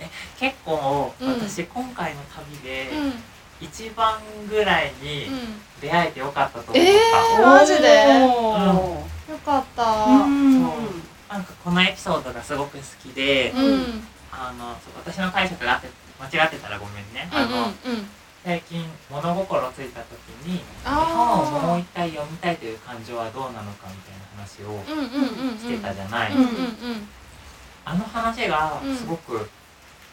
[0.00, 3.12] え結構うん私今回の旅でうん
[3.60, 8.20] 一番ぐらいにうん出会えてよかったと思った、えーマジで？
[9.30, 9.82] よかった。
[9.82, 9.86] う。
[11.28, 13.52] なんかこのエピソードがすごく好きで、
[14.30, 15.80] あの私の解釈が
[16.20, 17.72] 間違ってたらごめんね、あのうん
[18.44, 24.84] 最近物心ついた時に本をもう一回読みたいという感情はどうなのかみたいな話を
[25.58, 26.32] してたじゃない、
[27.86, 29.48] あの話がすごく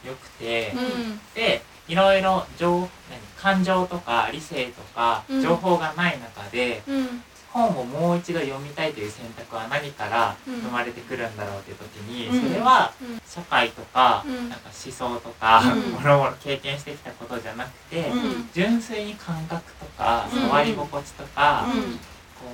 [0.05, 1.19] 良くて、うん。
[1.35, 2.89] でいろいろ情何
[3.37, 5.41] 感情とか理性とかうん。
[5.41, 10.61] 情報がない中で、うん本をもう一度読みたいという選択は何からうん。
[10.61, 12.49] 生まれてくるんだろうっていう時に、うん。
[12.49, 13.21] それはうん。
[13.25, 14.49] 社会とか,、うん。
[14.49, 15.91] なんか思想とか、うん。
[15.91, 18.49] もろもろ経験してきたことじゃなくて、うん。
[18.53, 20.41] 純粋に感覚とかうん。
[20.41, 21.81] 触り心地とか、うん。
[21.81, 21.97] こ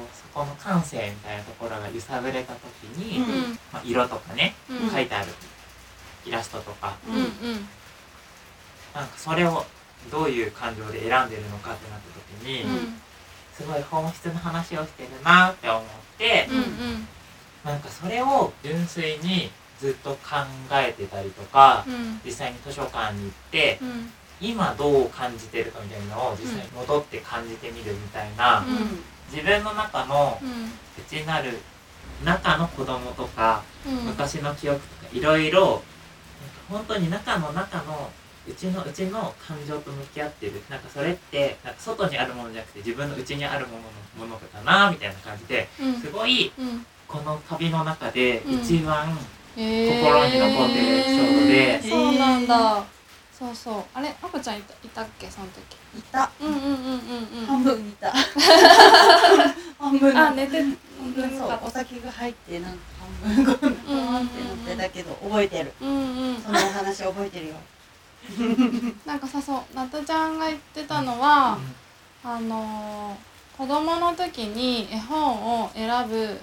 [0.03, 3.59] うそこの感性みたいなところが揺さぶれた時に、うん。
[3.71, 4.91] まあ、色とかね、うん。
[4.91, 5.31] 書いてある
[6.25, 7.15] イラストとか、うん。
[7.15, 7.67] うん。
[8.95, 9.63] なんかそれを
[10.11, 13.01] どういう感情で選んでるのかってなった時に、うん
[13.57, 15.83] すごい本質の話をしてるなって思っ
[16.19, 17.07] て、うんうん。
[17.65, 20.17] なんかそれを純粋にずっと考
[20.71, 22.21] えてたりとか、うん。
[22.23, 24.11] 実際に図書館に行って、うん。
[24.39, 29.03] 今どう感じてるかみたいなのを実際に戻って感じてみるみたいな、うん。
[29.31, 30.71] 自分の中のうん。
[31.03, 31.57] 内なる
[32.23, 33.93] 中の子供とか、うん。
[34.05, 35.81] 昔の記憶とかいろいろ
[36.69, 38.11] 本当に中の中の
[38.49, 45.95] うちのうちの感情と向き合ってるなんかそれってなんか外にあるものじゃなくて自分の内にあるもののものだなみたいな感じでうん。
[45.99, 46.85] すごいうん。
[47.07, 48.59] この旅の中でうん。
[48.61, 49.17] 一番
[49.57, 50.03] へー。
[50.03, 51.81] 心に残ってるエピソードで。
[51.89, 52.83] そうなんだ。
[53.37, 53.83] そうそう。
[53.93, 55.27] あれあこちゃんいたいたっけ？
[55.29, 55.99] その時。
[55.99, 56.31] いた。
[56.41, 57.45] うんうんうんうんうん。
[57.45, 58.11] 半分いた。
[59.79, 60.17] 半分。
[60.17, 60.71] あ寝てそう。
[61.15, 62.77] 眠かったお酒が入ってなんか
[63.23, 65.71] 半分こんななって乗ってたけど覚えてる。
[65.81, 66.41] うんうん。
[66.41, 67.55] そのお話覚えてるよ
[69.05, 71.57] なんかさそうなたちゃんが言ってたのは、
[72.23, 73.15] あのー
[73.57, 76.39] 子供の時に絵本を選ぶ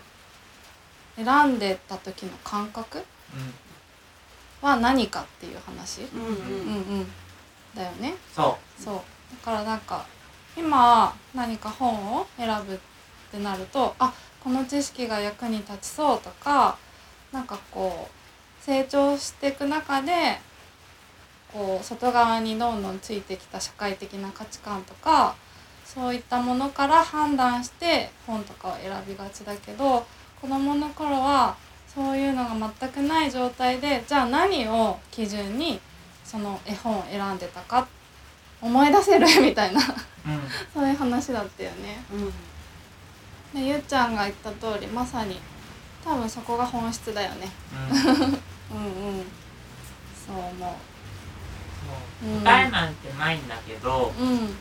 [1.14, 4.68] 選んでた時の感覚うん。
[4.68, 6.00] は何かっていう話？
[6.02, 6.32] うんうん。
[6.32, 6.32] う
[7.02, 7.06] ん
[7.72, 8.14] だよね。
[8.34, 8.94] そそう。
[8.96, 9.02] だ
[9.44, 10.04] からなんか
[10.56, 12.78] 今何か本を選ぶっ
[13.30, 16.76] てなるとあこの知識が役に立ちそうとか
[17.30, 20.40] なんかこう成長していく中で
[21.54, 25.36] こう外側にどんどんついてきた社会的な価値観とか
[25.84, 30.04] そういったものから判断して本とかを選びがちだけど
[30.40, 35.80] 子どもの頃はそういうのが全くない状態でじゃあ何を基準に
[36.24, 37.86] その絵本を選んでたか
[38.60, 39.80] 思い出せるみたいな
[40.26, 40.40] うん。
[40.72, 42.02] そういう話だったよね。
[43.54, 43.60] うん。
[43.60, 45.38] でゆっちゃんが言った通りまさに
[46.04, 47.50] 多分そこが本質だよね。
[47.90, 48.02] うん。
[48.02, 48.34] そ ううんうん。
[50.26, 50.70] そう思う。
[50.70, 50.93] ん
[52.44, 54.22] 答えなんてないんだけどう。
[54.22, 54.56] うん。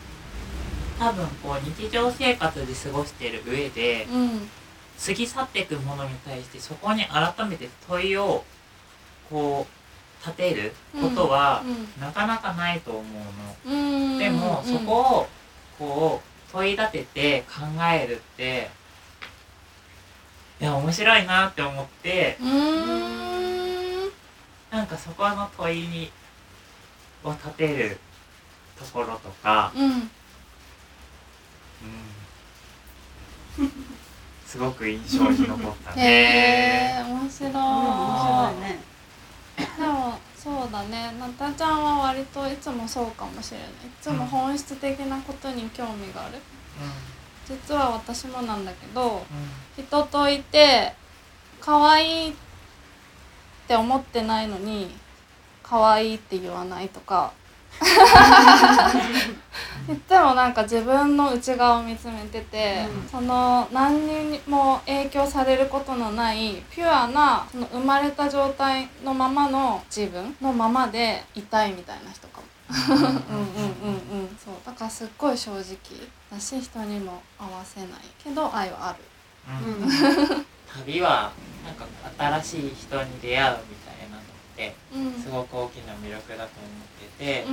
[1.00, 4.50] 多分こう日常生活で過ごしてる上でうん。
[5.06, 8.44] 過ぎ去っていくものに対してそこに改めて問いを
[9.30, 11.64] こう立てることは
[12.00, 13.76] なかなかないと思うの。
[13.76, 14.18] うん。
[14.20, 15.28] でもそこを
[15.80, 18.70] こう問い立てて考えるって
[20.62, 24.12] いや面白いなって思ってうーん。
[24.72, 26.12] なんかそこの問いに
[27.24, 27.98] を立てる
[28.78, 30.10] ところとか、うん。
[33.60, 33.72] うん、
[34.46, 36.96] すごく印象に残ったへね。
[37.00, 37.60] え面白い、面
[38.20, 38.62] 白い。
[38.62, 38.80] ね
[39.78, 41.14] でもそうだね。
[41.20, 43.68] なたちゃんは割といつもそうかもしれない。
[43.68, 46.40] いつも本質的なことに興味がある。
[47.48, 49.26] 実は私もなんだけど
[49.78, 50.94] 人といて
[51.60, 52.34] 可愛いっ
[53.68, 54.96] て思ってないのに
[55.74, 57.34] 可愛いって言わないとか。
[59.92, 63.10] いつもなんか自分の内側を見つめてて、うん。
[63.10, 72.46] その何にも影響されることのないピュアなその生まれた状態のままの自分のままでいたいみたいな人かも。
[72.88, 72.96] うん。
[72.96, 74.20] うんうんうんうん。
[74.22, 74.54] うんそう。
[74.64, 75.64] だからすっごい正直
[76.32, 77.90] だし人にも合わせない
[78.24, 79.00] けど愛はある。
[79.66, 79.84] うん。
[79.84, 80.46] う ん
[80.86, 81.32] 旅は
[81.66, 81.86] なんか
[82.44, 84.03] 新しい人に出会うみたい
[84.56, 85.14] てうん。
[85.22, 87.46] すごく大きな魅力だと思ってて、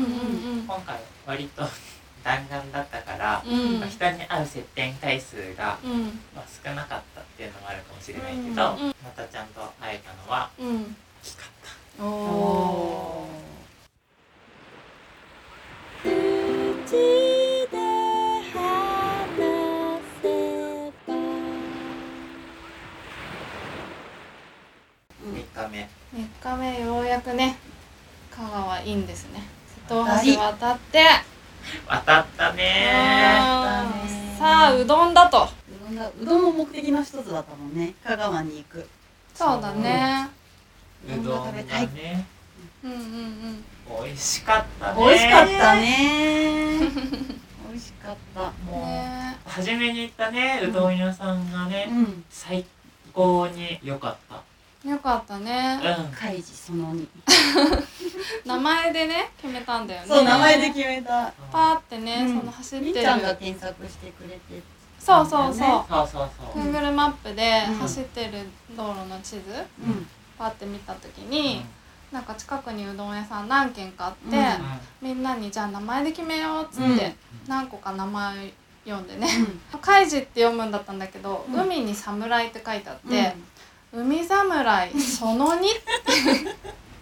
[0.67, 1.63] 今回割と
[2.23, 3.81] 弾丸だったから、うん。
[3.81, 6.21] まあ人に会う接点回数が、うん。
[6.35, 10.97] まあ、少なかったっていうのもあるかもしれないけど、うんまたちゃんと会えたのはうん。
[11.23, 11.49] 大きかっ
[11.99, 12.05] た。
[12.05, 13.31] おおお
[25.23, 27.57] 3日目3日目ようやくね
[28.31, 29.43] 香川いいんですね。
[29.89, 31.05] 瀬戸大橋渡って。
[31.87, 32.91] 渡ったね
[34.39, 37.95] さあうどんだとうどんだうどんも目的の一つだったもんね。
[38.03, 38.89] 香川に行く。
[39.35, 40.29] そうだね。
[41.07, 41.11] う。
[41.23, 42.27] どんがね。
[42.83, 43.65] うんうんうん。
[44.05, 46.79] 美味しかったね美味しかったね
[47.71, 48.41] 美味しかった。
[48.41, 49.37] もう、ね。
[49.47, 52.25] 初めに行ったねうどん屋さんがね、うん。
[52.31, 52.65] 最
[53.13, 54.50] 高に良かった
[54.85, 55.79] よかったね。
[55.83, 56.13] うん。
[56.13, 57.07] カイジその2
[58.47, 60.07] 名前でね決めたんだよね。
[60.09, 61.33] そう名前で決めた。
[61.53, 62.39] パーってね、うん。
[62.41, 62.93] その走ってる。
[62.93, 64.41] みーちゃんが検索してくれて
[64.99, 67.75] そうそうそう、ねそうそうそう、Google マップでうん。
[67.77, 70.07] 走ってる道路の地図うん。
[70.39, 71.63] パって見た時に、
[72.11, 75.09] なんか近くにうどん屋さん何軒かあって、うん。
[75.09, 77.15] みんなにじゃあ名前で決めようっつって、うん。
[77.47, 78.53] 何個か名前
[78.87, 79.29] 読んでね。
[79.75, 81.61] う「カイジ」って読むんだったんだけど「うん。
[81.61, 83.11] 海に侍」って書いてあっん。
[83.11, 83.37] て
[83.93, 85.63] 「海侍その2」っ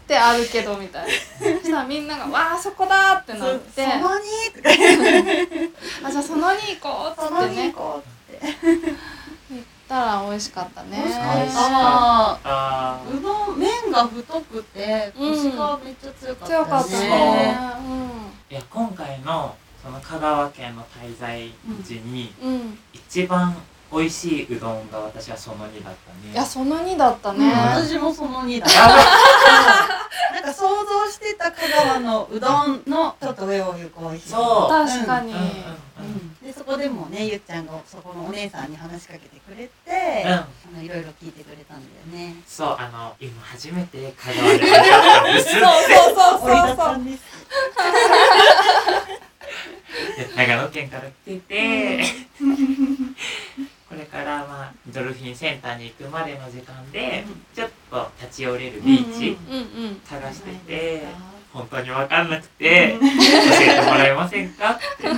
[0.08, 1.12] てあるけどみたいな。
[1.12, 3.84] そしたらみんなが「わあそこだ!」ってなって。
[3.84, 5.70] その2とか言って
[6.02, 8.46] あじゃあその2行こうっその2つってね行こうって。
[9.50, 10.96] 行ったら美味しかったね。
[10.98, 12.38] 美味しかった。
[12.44, 17.58] あうどん麺が太くてうんコシがめっちゃ強かった強かったね。
[18.50, 22.52] いや今回のその香川県の滞在時にうん。
[22.52, 22.78] うん。
[22.94, 23.54] 一番
[23.90, 26.32] 美味しいうどんが私はその2だったね。
[26.32, 28.70] いやその2だったうんね、私もその2だ。
[28.70, 29.04] やばい
[30.34, 34.00] なんか想像してた香川のうどんのちょっと上を行く。
[34.00, 34.70] 美味しいそう。
[34.70, 36.36] 確かに、うんうんうんうん。
[36.42, 40.32] でそこでもねゆっちゃんがそこのお姉さんに話しかけてくれて、うん。
[40.32, 40.46] あ
[40.76, 42.34] のいろいろ聞いてくれたんだよね。
[42.46, 45.68] そうあの今初めて香川で会ったんですそうそう
[46.14, 46.76] そうそう。
[46.76, 47.00] そう
[50.36, 52.04] 長野県から来てて、
[53.88, 57.24] これからまあドルフィンセンターに行くまでの時間で
[57.54, 59.36] ちょっと立ち寄れるビーチ
[60.04, 61.02] 探してて、
[61.52, 64.72] 本当に分かんなくて教えてもらえませんか？
[64.72, 65.08] って。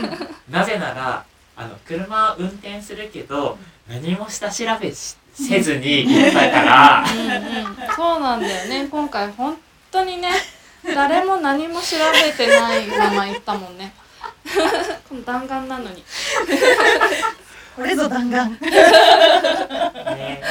[0.49, 1.25] なぜなら
[1.57, 7.05] あの車を運転するけど何も下調べしせずに行ったから。
[7.05, 7.95] うんうん。
[7.97, 8.87] そうなんだよね。
[8.89, 9.57] 今回本
[9.91, 10.31] 当にね
[10.85, 13.93] 誰も何も調べてないまま行ったもんね。
[15.09, 16.05] この弾丸なのに
[17.81, 18.51] ここれぞ弾丸。
[18.61, 20.43] ね。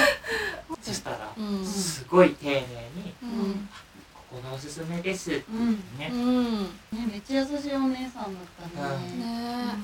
[0.81, 1.63] そしたらうん。
[1.63, 3.69] すごい丁寧にうん
[4.15, 6.09] 「ここがおすすめです」ってうんね。
[6.11, 6.63] うん。
[6.63, 6.69] ね
[7.11, 9.15] めっちゃ優しいお姉さんだったね。
[9.17, 9.75] ね。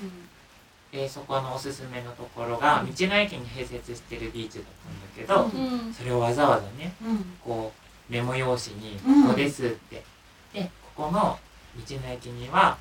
[0.91, 4.67] でそこのおすすめのところが道の駅に併設してるビーチだっ
[5.25, 6.93] たんだけど、それをわざわざね
[7.43, 7.71] こ
[8.09, 10.03] うメモ用紙に「うんここです」って、
[10.51, 11.37] でここの
[11.87, 12.77] 道の駅には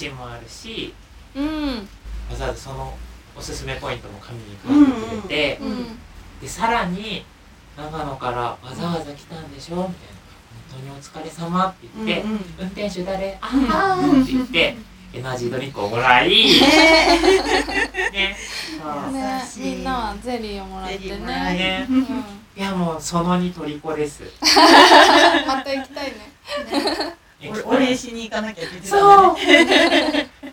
[0.00, 0.94] 橋もあるし
[1.34, 1.88] うん。
[2.30, 2.96] わざわざその
[3.38, 4.86] おすすめポイントも紙に書い
[5.20, 5.98] てくれて、うん
[6.40, 7.24] でさらに
[7.78, 9.76] 長野からわざわざ来たんでしょ？
[9.76, 9.94] みたいな
[10.70, 12.40] 「本当にお疲れ様って言って、うんうん。
[12.58, 13.38] 運転手誰？
[13.40, 14.76] あうんあーって言って
[15.14, 16.28] エナジードリンクをもらい。
[18.12, 18.36] ね。
[19.56, 21.16] みんなはゼリーをもらってね。
[21.18, 21.86] ね。
[21.88, 22.02] うん。
[22.02, 22.06] い
[22.56, 24.22] やもうそのに虜です。
[25.46, 26.32] また行きたいね。
[27.64, 30.46] おお礼しに行かなきゃって言ってたそねう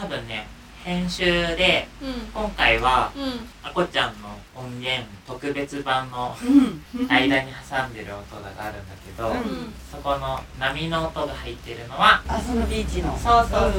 [0.00, 0.46] 多分ね
[0.84, 2.12] 編集でうん。
[2.32, 3.22] 今回はうん。
[3.62, 7.08] あこちゃんの音源特別版のうん。
[7.08, 9.36] 間に挟んでる音があるんだけど、うん。
[9.36, 13.16] うんそこの波の音が入ってるのはあそのビーチの。
[13.18, 13.72] そうそうそう、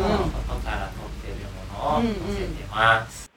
[0.62, 3.32] から撮ってるものを載せてます、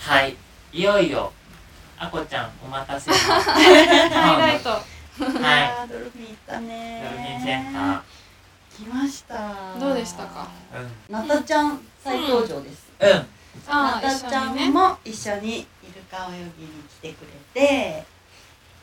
[0.00, 0.36] はい。
[0.72, 1.32] いよいよ
[2.02, 3.10] あこちゃんお待たせ。
[3.10, 3.86] のハイ
[4.38, 4.70] ライト。
[4.70, 5.86] はい。
[5.86, 7.02] ドルフィン行ったね。
[7.04, 8.02] ドルフィンセンタ
[8.74, 9.78] 来ました。
[9.78, 10.48] どうでしたか？
[10.72, 11.12] ーうん。
[11.12, 13.08] なたちゃん再登場です、うん。
[13.68, 18.06] なたちゃんも一緒にイルカ泳ぎに来てくれて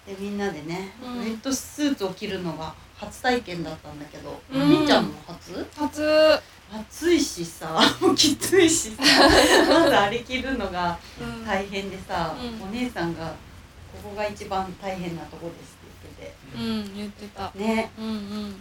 [0.05, 1.17] でみんなでね、うん。
[1.21, 4.61] ウェットスーツを着るのが初体験だったんだけど、うん。
[4.61, 5.65] お兄ちゃんも初？
[5.75, 6.39] 初
[6.71, 9.03] 暑いしさもうきついしさ
[9.69, 11.45] まずあれ着るのがうん。
[11.45, 12.67] 大変でさ、うん。
[12.67, 13.27] お姉さんが
[14.03, 17.91] 「ここが一番大変なとこです」ってうん言ってた言っててね。
[17.97, 18.13] うんうん。
[18.13, 18.55] ウェッ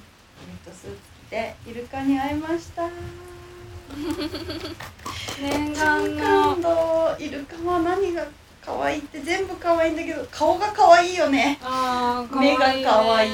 [0.64, 2.88] トスーツ着てイルカに会いました。
[5.40, 6.62] 念感願の。
[6.62, 8.27] 動イルカは何が
[8.64, 11.59] 可愛いって全部可愛いんだけど顔が可愛いよね。
[11.62, 13.31] ああ目が可愛い。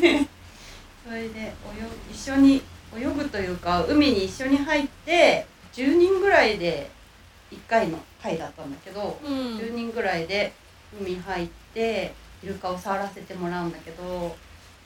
[0.00, 0.28] ね
[1.06, 2.62] それで泳ぐ一緒に
[2.98, 6.90] 泳ぐというか海に一緒に入って10人ぐらいで
[7.52, 9.32] 1回の回だったんだけど、うん。
[9.58, 10.52] 10人ぐらいで
[11.00, 14.36] 海に入ってイルカを触らせてもらうんだけど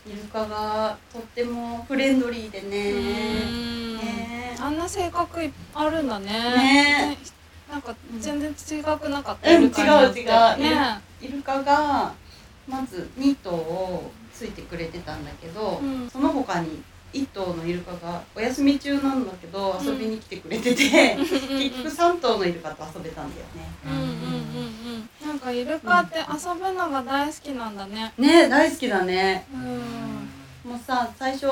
[0.06, 3.96] イルカがとってもフレンドリーでねうん。
[3.98, 4.56] ね。
[4.58, 6.26] あんな性格いあるんだね。
[6.26, 7.18] ね。
[7.70, 10.58] なんか全然違くなかったうん違う違う。
[10.58, 11.00] ね。
[11.20, 12.12] イルカが
[12.66, 16.10] まず2頭をついてくれてたんだけど、うん。
[16.10, 19.86] その他に1頭のイルカがお休み中なんだけどうん。
[19.86, 21.26] 遊びに来てくれてて、うん。
[21.26, 23.68] 結局3頭のイルカと遊べたんだよね。
[23.86, 24.08] うんうんうん
[25.22, 25.26] うん。
[25.26, 28.12] なんかイルカって遊ぶのが大好きなんだね。
[28.18, 29.46] ね大好きだね。
[29.52, 30.70] うん。
[30.70, 31.46] もうさ最初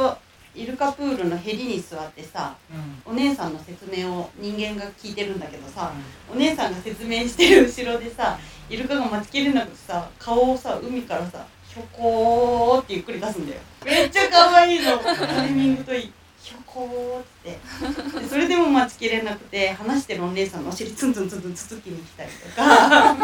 [0.55, 2.57] イルカプールのヘリに座ってさ
[3.05, 5.93] お姉さんの説明を人間が聞いてるんだけどさ
[6.31, 11.47] お姉さんが説明してる後ろでさイルカが待ちきれなくてさ顔をさ海からさ
[11.79, 13.61] ひょこーってゆっくり出すんだよ。
[13.85, 14.99] めっちゃ可愛いの。
[14.99, 16.13] タイミングといい
[16.43, 18.21] ひょこーって。
[18.21, 23.15] でそれでも待ちきれなくて話してるお姉さんのお尻ツンツンツンツンつつきに来たりとか。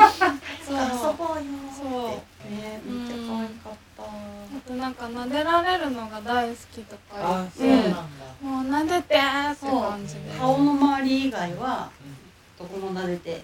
[0.64, 0.82] そう遊
[1.16, 2.50] ぼうよーそう。
[2.50, 4.02] ねめっちゃ可愛かった。
[4.04, 4.06] あ
[4.66, 7.00] となんか撫でられるのが大好きとか。
[7.14, 7.90] あそう言って
[8.40, 10.20] もう撫でてって感じで。
[10.30, 10.38] そう。
[10.38, 11.90] 顔の周り以外は
[12.56, 13.42] どこも撫でて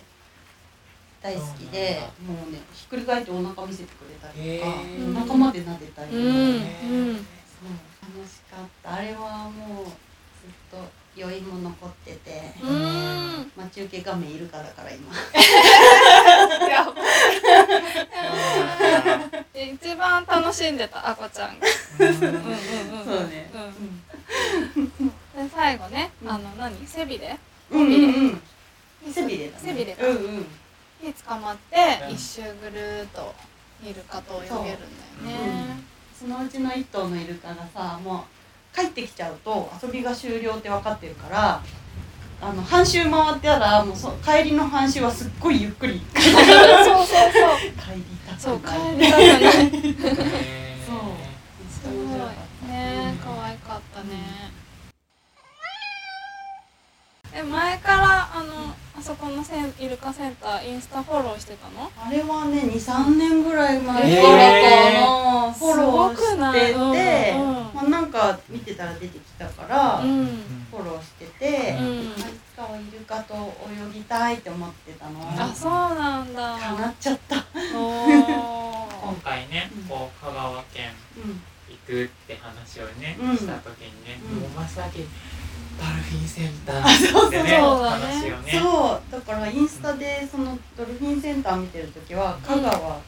[1.22, 5.11] 大好きでもうねひっくり返ってお腹見せてくれたりとか、へー。
[5.11, 7.16] お腹まで撫でたりとか、うんうん。
[7.16, 7.20] そ
[7.61, 7.68] う
[8.00, 8.94] 楽しかった。
[8.94, 9.94] あれはもうずっ
[10.70, 10.78] と
[11.20, 13.52] 余韻も残ってて、うん。
[13.54, 15.12] 待ち受け画面いるかだから今。
[19.52, 21.66] 一番楽しんでたあこちゃんが。
[21.98, 22.06] うん。
[22.06, 22.30] うんうん。
[22.30, 22.48] う
[23.02, 23.04] ん。
[23.04, 25.09] そうねうん。
[25.09, 25.14] で
[25.54, 26.87] 最後ねあの何？
[26.87, 27.38] 背びれ
[27.70, 29.12] うんうんうん。
[29.12, 29.62] 背びれだね。
[29.62, 30.06] 背びれだ。
[30.06, 30.46] うんうん
[31.02, 31.77] に捕まって
[32.08, 32.14] うん。
[32.14, 33.35] 一周ぐるーっと
[33.85, 34.77] イルカと泳げるんだよ
[35.38, 35.81] ね。
[36.18, 38.27] そのうちの一頭のイルカがさも
[38.75, 41.62] う帰ってきちゃうと遊びが終了って分かってるから
[42.42, 46.00] あの半周回ったらもうそ帰りの半周はすっごいゆっくり。
[46.14, 47.06] 帰りそうそう。
[47.06, 47.72] そう
[48.27, 49.50] たくそう帰りたくない。
[49.50, 51.10] そう。
[51.70, 54.52] すごいね可愛かったね。
[57.33, 61.90] え前からあのあそこのセンイルカセンターインスタフォローしてたの？
[61.96, 66.90] あれはね23年ぐらい前からかな、へフォローしてて、うん。
[66.90, 70.27] うんまあ、なんか見てたら出てきたから、うん。
[70.71, 72.11] フォローしてて、うん。
[72.11, 72.13] い
[72.53, 73.38] つかはイルカと泳
[73.94, 75.19] ぎたいって思ってたの。
[75.23, 76.59] あそうなんだ。
[76.59, 77.37] 叶っちゃった。
[77.37, 79.23] 今ー。
[79.25, 79.85] 回ねうん。
[79.85, 81.40] こう香川県うん。
[81.71, 83.37] 行くって話をね、うん。
[83.37, 84.40] した時にね、うん。
[84.40, 85.09] もう真っ先に
[85.81, 87.40] ドルフィンセンタあそうそうそう。
[87.40, 93.00] だねそうだからインスタでそのドルフィンセンター見てる時は香川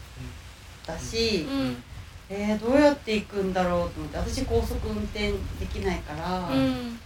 [0.87, 1.83] だし、うん。
[2.31, 6.99] えー、どうやって行くんだろうと思って私高速運転できないから、どうん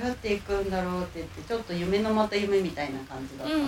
[0.00, 3.52] うやって行くんだろうって言ってちょっと夢のまた夢みたいな感じだった。
[3.52, 3.58] が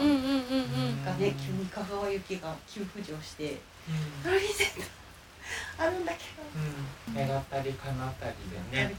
[1.18, 4.22] ね急に香川行きが急浮上してうん。
[4.22, 4.68] ドルフィンセン
[5.76, 6.18] ターあるんだけ
[7.10, 7.28] うん。
[7.28, 8.94] 願ったり叶ったりど、でね。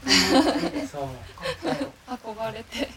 [0.86, 1.08] そう
[2.06, 2.88] 憧れて。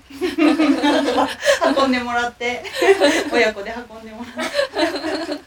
[1.77, 2.63] 運んでもらって。
[3.31, 5.41] 親子で運んでもらって。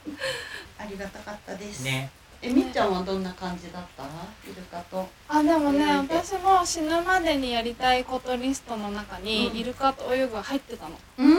[0.78, 2.10] ありがたかったです、ね。
[2.42, 4.04] えみっちゃんはどんな感じだった？
[4.50, 5.06] イルカと。
[5.28, 9.56] あでもね私も死ぬまでにやりたいことリストの中に、うん。
[9.58, 10.92] イルカと泳ぐが入ってたの。
[11.18, 11.36] うん。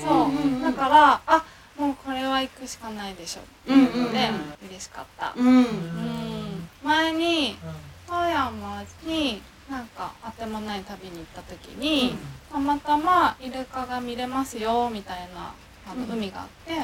[0.00, 1.44] そう、うんうんだからあ
[1.76, 3.40] もうこれは行くしかないでしょ。
[3.40, 4.30] っていうので、
[4.68, 5.46] 嬉しかった、うん。
[5.46, 6.68] うん。
[6.84, 7.66] 前にう
[8.10, 9.40] 富山に
[9.70, 12.18] なんかあてもない旅に行った時に、ん。
[12.52, 15.54] たまたまイルカが見れますよみたいな
[15.90, 16.12] あのうん。
[16.18, 16.74] 海があって、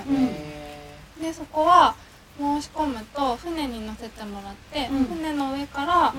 [1.21, 1.97] でそこは
[2.39, 5.05] 申し込むと船に乗せてもらって、うん。
[5.07, 6.15] 船の上から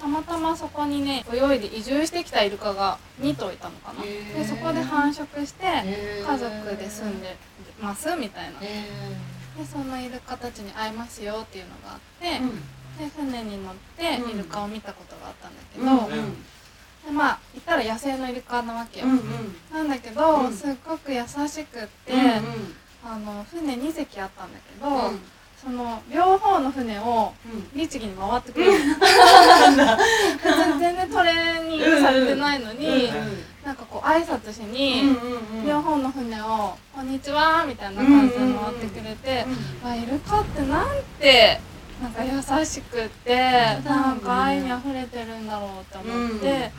[0.00, 7.36] たまたまそこにね泳いで移住してきたイルカが2頭いたのかな、でそこで繁殖して家家族で住んで
[7.80, 8.60] ますみたいな。
[8.60, 8.86] でへ
[9.70, 12.40] そのイルカたちに会えますよっていうのがあって、
[13.00, 14.30] で船に乗ってうん。
[14.30, 16.24] イルカを見たことがあったんだけど、うん。
[16.24, 16.34] うん。
[16.34, 19.56] でまあ言ったら野生のイルカなわけよ、うんうん。
[19.72, 20.52] なんだけど、うん。
[20.52, 25.20] すっごく優しくって、うんあの船2隻あったんだけど、うん。
[25.56, 27.32] その両方の船を
[27.74, 27.78] うん。
[27.78, 28.84] 律儀に回ってくれる。
[28.96, 30.78] のなん。
[30.78, 35.66] 全然トレーニングされてないのに、うんなんかこう挨拶しうんに、うんうん。
[35.66, 39.46] 両方の船を「こんにちは」みたいな感じで回ってくれて、
[39.84, 40.86] あイルカってなん
[41.20, 41.60] て
[42.00, 43.36] なんか優しくって、
[43.84, 46.40] なんか愛にあふれてるんだろうって思って、うん。
[46.40, 46.70] で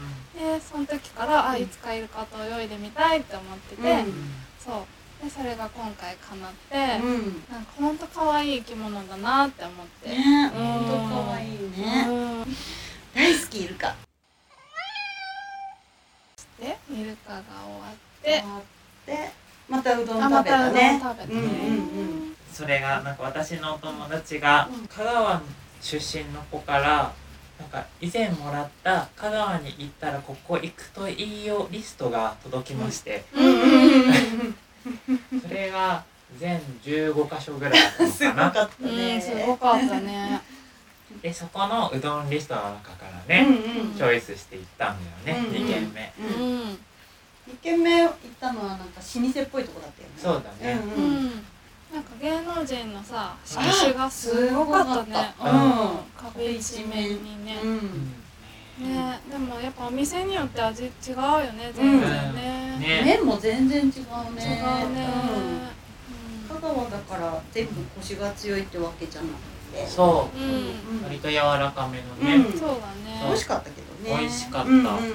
[0.59, 4.13] その時からあいつかイルカと泳いでみたいって思ってて、うん。
[4.59, 4.85] そ
[5.21, 5.23] う。
[5.23, 7.43] でそれが今回叶って、うん。
[7.51, 10.09] なんかほんと可愛い生き物だなって思って。
[10.09, 10.51] ね。
[10.55, 12.05] うん本当可愛いね。
[12.07, 12.55] うん。
[13.13, 13.95] 大好きイルカ。
[16.61, 18.43] でイルカが終わって
[19.11, 19.31] で
[19.67, 22.10] またうどん食べたたうどんね食べてね、うんうんうん
[22.51, 24.87] それがなんか私のお友達がうん。
[24.87, 25.41] 香川
[25.81, 27.11] 出身の子から
[27.59, 33.45] なんか以前もらった香川に行ったらここ行くといいよリストが届きまして、うん。
[33.45, 33.61] うんうん
[35.31, 36.03] うんそれが
[36.39, 40.41] 全15箇所ぐらいあったのすごかなかったうん、ねすごかったね。
[41.21, 43.47] でそこのうどんリストの中からうんね、
[43.91, 43.95] うん。
[43.95, 46.13] チョイスしていったんだよね、うん2軒目。
[46.19, 46.59] ううん。
[46.69, 46.71] ん、
[47.47, 48.85] 一軒目行ったのはなんか
[49.15, 50.13] 老舗っぽいとこだったよね。
[50.17, 50.79] そうだね。
[50.95, 51.03] ううん。
[51.03, 51.45] うんん。
[51.93, 55.33] なんか芸能人のさ、色紙がすごかったね。
[55.41, 55.51] うん。
[55.51, 57.59] うん、壁一面にね。
[57.61, 58.13] うん。
[58.79, 62.77] ね、でもやっぱお店によって味違うよね、全然ね。
[62.79, 63.01] ね。
[63.05, 63.91] 麺も全然違うね。
[63.91, 65.07] 違うね。
[66.47, 69.33] 香川だから全部コシが強いってわけじゃなく
[69.75, 69.85] て。
[69.85, 70.37] そう。
[70.39, 70.99] ん、うん。
[71.01, 72.57] う割と柔らかめのね、うん。
[72.57, 73.21] そうだね。
[73.27, 74.21] 美味しかったけどね。
[74.21, 74.69] 美味しかった。
[74.69, 75.05] うんうんうん、そう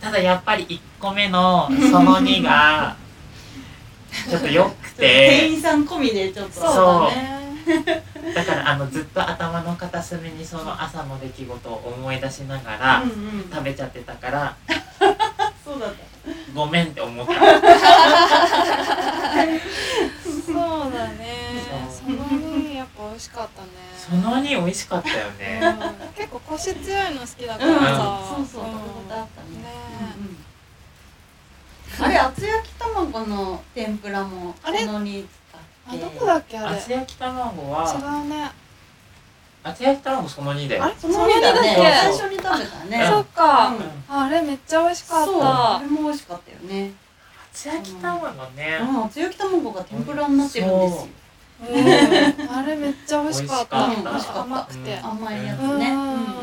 [0.00, 2.96] ただやっぱり1個目のその2が
[4.28, 6.60] ちょっとよく店て員さん込みでちょっと。
[6.60, 6.64] そう。
[7.10, 7.40] だね。
[8.34, 13.02] だからあのずっと頭の片隅にその朝の出来事を思い出しながら
[13.52, 14.56] 食べちゃってたから
[15.64, 15.94] そうだった。
[16.54, 17.32] ごめんって思った。
[17.32, 17.40] そう
[20.92, 21.62] だね。
[21.90, 22.16] そその
[22.58, 23.68] にやっぱ美味しかったね。
[23.96, 25.60] その2美味しかったよね。
[25.62, 25.72] うん。
[26.14, 28.18] 結構コシ強いの好きだかうんらさ。
[28.36, 28.78] そうそううん食
[29.08, 29.22] べ応えあったねねう。
[29.22, 29.28] んうん
[32.02, 34.78] あれ厚焼き卵の天ぷらもあれ？
[34.80, 35.26] そのに
[35.86, 36.76] あどこだっけあれ？
[36.76, 38.50] 厚焼き卵違はうね。
[39.62, 40.84] 厚焼き卵その2だよ。
[40.84, 40.94] あれ？
[40.98, 41.76] そのにだね。
[41.76, 43.06] 最初に食べたね。
[43.10, 43.80] そっか、うん。
[44.08, 46.92] あれめっちゃ美味しかっそうあたれも美味しかったよね。
[47.52, 49.04] 厚焼き卵ねうん。
[49.04, 51.08] 厚焼き卵が天ぷらになってるんですよ。
[51.60, 52.50] うん。
[52.56, 53.88] あれめっちゃ美味しかった。
[53.88, 54.40] 美味しかった。
[54.42, 55.06] 甘くて、うん。
[55.10, 55.90] 甘いやつうんね。
[55.90, 56.00] うん。
[56.00, 56.39] うん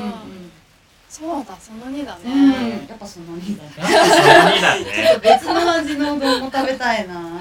[1.09, 3.71] そうだその2だね、やっぱそのにだね。
[3.77, 4.85] やっぱその2だね。
[5.23, 7.39] 別の味のうどんも食べたいな。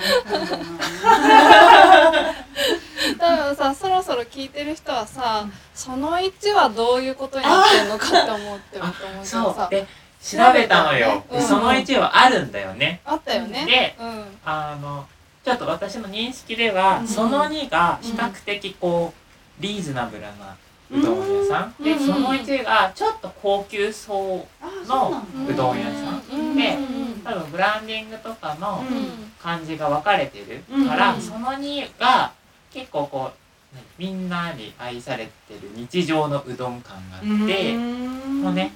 [3.19, 9.55] 多分さそろそろ聞いてる人はさ、その1はどういうことになってんのかって思ってると思うけどさ。
[9.55, 9.71] そう。
[9.71, 9.87] で
[10.23, 11.37] 調べたのよ、うん。
[11.39, 13.01] でその1はあるんだよね。
[13.05, 13.67] あったよね。
[13.67, 14.25] でうん。
[14.45, 15.07] あの
[15.45, 17.09] ちょっと私の認識では、うん。
[17.09, 19.13] その2が比較的こ
[19.61, 20.57] うリーズナブルな
[20.91, 21.99] うどん屋さん、でうん。
[21.99, 25.13] その1がちょっと高級そうあそ
[25.51, 26.23] うどん屋さん。
[26.33, 26.57] うん。
[26.57, 27.21] でうん。
[27.25, 31.21] 多分ブランディングとかのうん感じが分かれてるうんから、うん。
[31.21, 32.33] その2が
[32.73, 38.43] 結構こうみんなに愛されてる日常のうどん感があって、うん。
[38.43, 38.73] もうね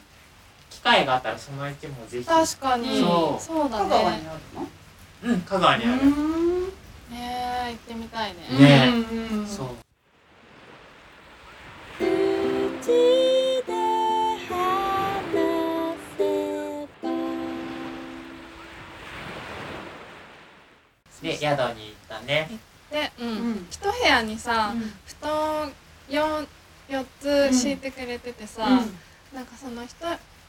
[0.68, 2.26] 機会があったらその1もぜひ。
[2.26, 3.00] 確かに。
[3.00, 3.42] そう。
[3.42, 5.34] そうだ香川にねあるの？
[5.34, 6.64] うん香川にある、うん。
[6.66, 6.70] ね
[7.12, 8.58] え行ってみたいね。
[8.58, 9.89] ねう
[21.22, 22.48] で宿に行ったね。
[22.90, 23.52] でううん。
[23.52, 24.80] ん一部屋にさうん。
[24.80, 25.72] 布団
[26.08, 26.46] 4,
[26.88, 28.66] 4つ敷いてくれててさ、
[29.34, 29.90] なんかその一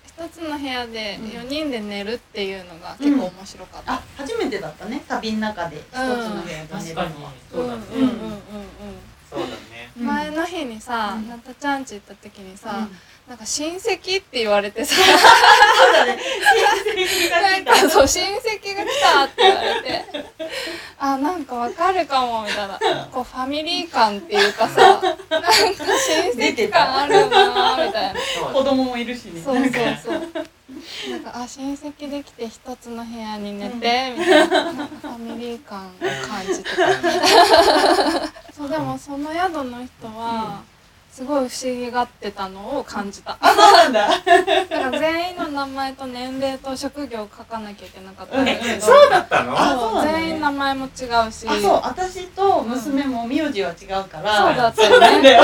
[0.07, 1.25] 一つの部屋でうん。
[1.41, 5.03] 4人で寝るっていうのが結構面白かった、あ初めてだったね。
[5.07, 7.31] 旅の中で一つの部屋で寝確かにるのは。
[7.51, 8.41] そうだね、うんうんうんうん
[9.97, 11.29] 前の日にさ、うん。
[11.29, 12.97] なたちゃんち行った時にさ、うん。
[13.27, 14.95] なんか親戚って言われてさ。
[14.95, 15.05] 親
[17.05, 20.05] 戚がなん来たかそう親戚が来たって言われて。
[20.99, 22.79] あなんかわかるかもみたいな。
[23.11, 25.17] こうファミリー感っていうかさなんか
[25.51, 28.19] 親戚感あるなみたいな。
[28.53, 29.41] 子供もいるしね。
[29.41, 29.71] そうそう
[30.03, 30.21] そう。
[31.11, 31.31] なんか。
[31.35, 34.73] あ親戚できて一つの部屋に寝て、みたいな。
[34.73, 35.91] ファミリー感を
[36.27, 36.87] 感じてた
[38.61, 40.61] そうでもその宿の人は、
[41.11, 43.35] すごい不思議がってたのを感じた。
[43.41, 44.07] あそうなんだ。
[44.69, 49.53] だから全員の名前と年齢と職業を書かなきゃいけなかったんだけど、そうだったの？
[49.59, 51.47] あそうね全員名前も違うし。
[51.49, 54.37] あそう私と娘も名字は違うから。
[54.37, 55.11] そうだったよね。
[55.11, 55.43] なんだよ。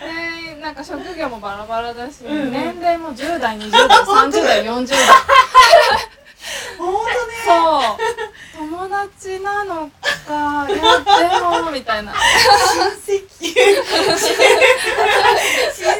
[0.00, 2.52] 全員なんか職業もバラバラだし、うんうん。
[2.52, 4.98] 年齢も10代20代30代40代。
[6.76, 7.34] 本当ね。
[7.46, 7.52] そ
[7.94, 8.25] う
[8.86, 9.90] 友達なの
[10.28, 12.14] か いやでもみたいな。
[12.14, 13.52] 親戚。
[13.52, 13.64] 親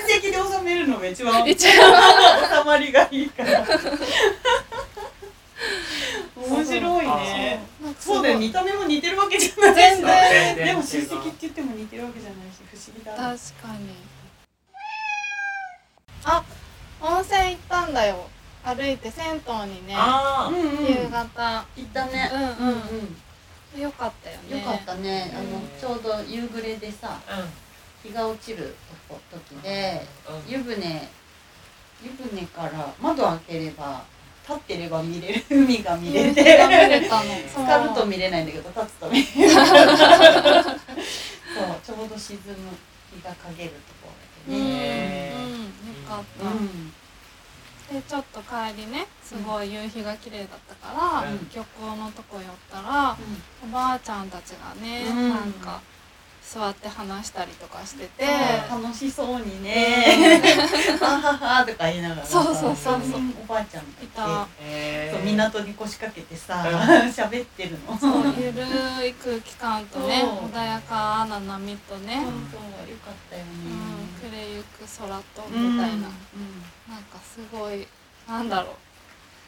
[0.07, 1.79] 戚で収めるのが一番一収
[2.65, 3.65] まりがいいから。
[6.37, 7.67] 面白いね。
[7.99, 8.23] そう。
[8.23, 8.39] だよ。
[8.39, 10.57] 見た目も似てるわけじゃない全然。
[10.57, 13.97] でも親戚って言っても似てるわけじゃないし不思議だな確かに。
[16.25, 16.45] あ
[17.01, 18.29] 温泉行ったんだよ
[18.67, 21.65] 歩いて銭湯にね夕方。
[21.77, 22.31] 行ったね。
[22.35, 23.17] うんうん。
[23.77, 24.57] うよかったよね。
[24.57, 25.33] んよかったね。
[25.33, 25.69] あのうん。
[25.81, 27.21] ちょうど夕暮れでさ
[28.03, 28.75] 日が落ちる
[29.31, 30.53] 時でうん。
[30.53, 31.09] 湯船
[32.03, 34.03] 湯船から窓開ければ
[34.49, 35.45] 立ってれば見れる。
[35.49, 36.43] 海が見れ夕て。
[36.43, 37.23] 日が見れたの。
[37.23, 37.29] そ
[37.63, 39.55] う浸かると見れないんだけど立つと見れる。
[39.55, 39.63] そ
[41.63, 42.77] うちょうど沈む
[43.15, 44.17] 日が陰るところだ
[44.49, 45.31] けね。
[45.31, 45.37] よ
[46.09, 46.93] かった、うん
[47.93, 51.49] でちょっと帰りねすごい夕日が綺麗だったから、うん。
[51.55, 53.17] 漁港のとこ寄ったら
[53.65, 55.29] おばあちゃんたちがね、うん。
[55.31, 55.81] なんか
[56.43, 58.25] 座って話したりとかしてて、
[58.71, 60.41] 楽しそうにね
[61.03, 62.25] 「あはは」とか言いながら。
[62.25, 63.21] さそうそうそうそう。
[63.21, 63.35] ん。
[63.43, 64.47] おばあちゃんがいた。
[64.61, 66.77] えそう港に腰掛けてさうん。
[67.11, 67.99] 喋ってるの。
[67.99, 68.63] そうゆる
[69.09, 73.51] い空気感とね穏やかな波とね、そうそうよかったよね。
[73.65, 77.87] うん、暮れゆく空とうんみたいな、なんかすごい
[78.29, 78.75] なんだろう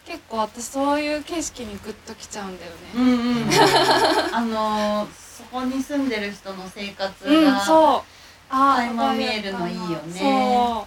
[0.08, 3.04] 結構私そういう景色にグッときちゃうんだようね。
[3.04, 3.48] んうんうん
[4.34, 5.08] あのー
[5.38, 8.02] そこに住んでる人の生活うん、がそう。
[8.50, 10.24] あ垣間見えるのいいよねそ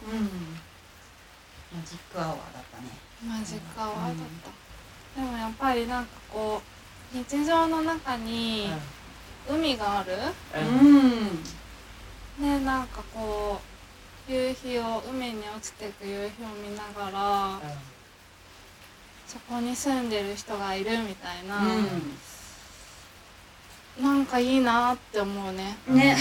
[0.06, 0.12] う。
[0.12, 0.58] うん
[1.74, 2.90] マジックアワーだったね
[3.26, 4.16] マジかわだっ
[5.16, 5.22] た。
[5.22, 6.62] でもやっぱりなんかこ
[7.14, 8.70] う日常の中に
[9.50, 10.18] 海がある？
[10.56, 11.44] うんうんうん
[12.40, 13.71] ね、なんかこう
[14.32, 17.60] 夕日を海に落ちていく夕日を見ながら
[19.28, 21.62] そこに住んでる人がいるみたいな、
[24.02, 25.78] なんかいいなって思うね。
[25.88, 26.18] うんね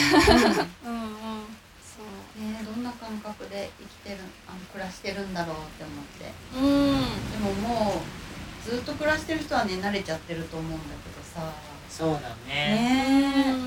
[0.85, 1.11] うんうん。
[1.83, 2.03] そ
[2.39, 2.41] う。
[2.41, 4.17] ねどんな感覚で生きてる
[4.49, 7.01] あの暮らしてるんだろうって思ってうん。
[7.33, 8.03] でもも
[8.67, 11.53] うずっと暮らしてる人はね慣れちゃってると思うんだけどさ
[11.89, 13.60] そうだねね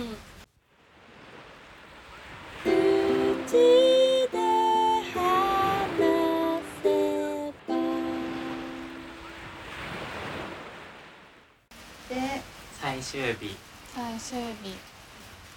[13.44, 13.56] 日。
[13.94, 14.76] 最終日。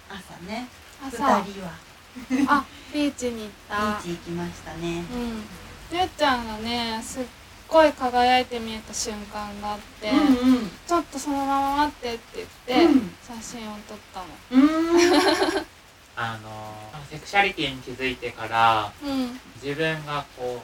[0.09, 0.67] 朝ね。
[1.03, 1.87] 二人朝は。
[2.47, 5.03] あビーチに行っビたーチ行きましたね。
[5.91, 5.97] うん。
[5.97, 7.23] ゆうちゃんがねすっ
[7.67, 10.69] ごい輝いて見えた瞬間があって、うんうん。
[10.87, 13.11] ちょっとそのまま待ってって言って、うん。
[13.21, 14.63] 写真を撮ったの。
[14.63, 15.01] うん。
[16.15, 16.73] あの
[17.11, 19.39] セクシャリティに気づいてからうん。
[19.61, 20.63] 自分がこ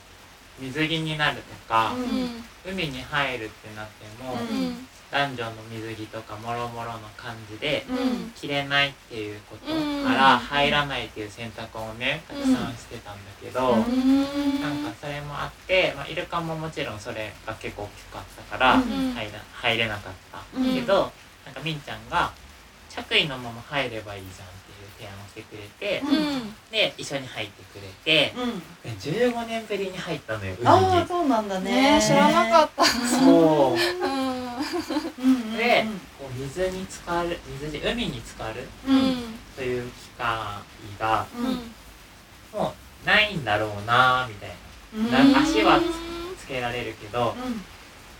[0.59, 2.45] う水着になるとか、うんうん。
[2.65, 8.31] 海に入るってなっても、うんうん男女の水着とかもろもろの感じでうん。
[8.35, 10.03] 着れないっていうことうん。
[10.03, 14.61] から入らないっていう選択をねたくさんしてたんだけど、うん。
[14.61, 18.81] なんかそれもあって、まあ、イルカももちろんそれが結構大きかったからうん。
[19.13, 20.73] 入ら入れなかったうん。
[20.73, 21.11] けど、
[21.45, 22.31] なんかみんちゃんが
[22.89, 24.47] 着衣のまま入ればいいじゃん
[25.03, 26.53] 提案をしてくれて、うん。
[26.71, 28.59] で一緒に入ってくれて、うん。
[28.83, 31.07] で15年ぶりに入ったのよ海ああに。
[31.07, 31.99] そうなんだね。
[32.01, 32.85] 知らなかった。
[32.85, 33.77] そう。
[35.57, 35.85] で
[36.19, 38.67] こう水に浸かる水で海に浸かる
[39.55, 40.25] という機会
[40.99, 42.59] がうん。
[42.59, 42.73] も
[43.03, 44.51] うないんだろうなみたい
[44.95, 45.11] うん。
[45.11, 45.79] な、うん足は
[46.39, 47.53] つけられるけどうん。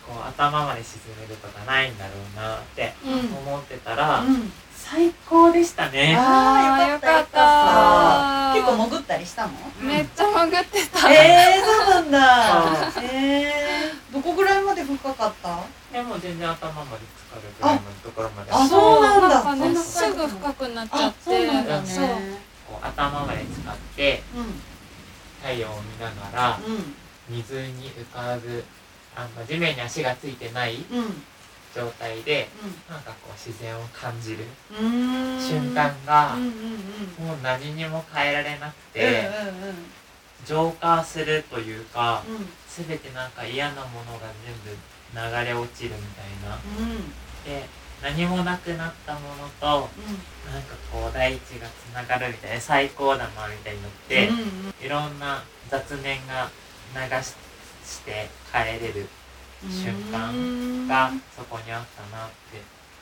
[0.06, 3.38] こう頭まで沈めるとかないんだろうなってうん。
[3.48, 4.52] 思ってたら、うん。
[4.76, 6.16] 最高でしたね。
[6.18, 7.18] あーよかった。
[7.20, 8.54] よかった。
[8.56, 9.52] 結構も潜ったりしたの？
[9.82, 11.14] めっちゃ潜ってた。
[11.14, 12.92] えー、そうなんだ。
[13.02, 15.60] えー、どこぐらいまで深かった？
[15.92, 18.52] でも全然頭まで浸かるぐらいのところまで。
[18.52, 19.80] あそうなんだ。
[19.80, 21.18] すぐ深くなっちゃあって。
[21.24, 21.82] そうなんだ。
[21.82, 22.38] ね
[22.68, 24.44] こう頭まで浸かってうん。
[25.42, 26.96] 太陽を見ながらうん。
[27.30, 28.64] 水に浮かぶ
[29.16, 31.24] あの地面に足がついてないうん
[31.76, 32.48] 状態で
[32.90, 34.46] なんかこう自然を感じる
[34.80, 35.40] うん。
[35.40, 36.50] 瞬間がうんうん
[37.20, 37.28] うん。
[37.28, 40.46] もう何にも変えられなくうんてうん。
[40.46, 42.36] 浄化するというかうん。
[42.36, 44.76] うん全てなんか嫌なものが全部
[45.14, 46.56] 流れ落ちるみたいな。
[46.56, 47.10] うん。
[47.46, 47.68] で
[48.02, 49.90] 何もなくなったものと
[50.52, 54.86] なんかこう大地がつながるみたいな最高だなみたいになって、うんうん。
[54.86, 56.50] いろんな雑念が
[56.96, 57.36] 流し
[57.86, 59.08] して帰れる
[59.70, 62.62] 瞬間がそこにあったなって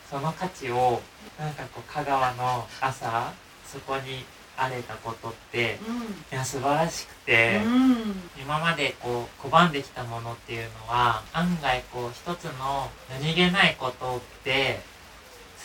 [0.10, 1.02] その価値を
[1.40, 3.34] なんかこう香川の朝
[3.66, 4.26] そこに
[4.58, 5.80] あれたことって
[6.32, 7.96] いや素晴らしくて、うん。
[8.40, 14.82] 今までこう拒んできたものっていうのは案外こう一つの何気ないことって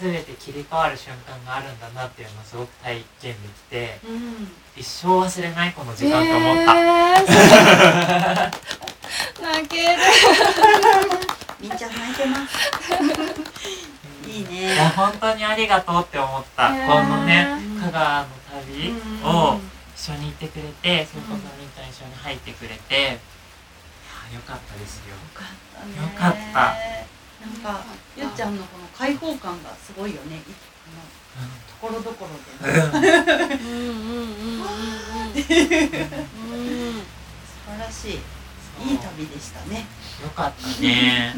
[0.01, 4.49] 全て切り替わる瞬間があるんだなっていうのをすごく体験できてうん。
[4.77, 6.81] 一生忘れないこの時間と思った。
[6.81, 8.87] えー
[9.41, 10.03] 泣ける。
[11.61, 12.55] みーちゃん泣いてます
[14.29, 18.93] いいねいや本当にありがとうって思った、ねこのねうん香川の旅
[19.25, 19.59] を
[19.97, 22.95] 一緒に行ってくれてそれこそみーちゃん一緒に入ってくれて。
[22.95, 23.15] いや
[24.35, 25.15] よかったですよ。
[25.15, 25.97] よかったね。
[25.97, 26.75] よかった。
[27.41, 27.85] なんか
[28.17, 30.43] ゆっちゃんのこの開放感がすごいよね。
[31.69, 32.35] ところどころ
[32.67, 32.75] で。
[33.57, 34.61] うんうんうん。
[34.61, 35.43] うん。
[35.43, 35.47] 素
[37.71, 38.19] 晴らしい
[38.85, 39.87] いい旅でしたね。
[40.23, 41.35] よかったね。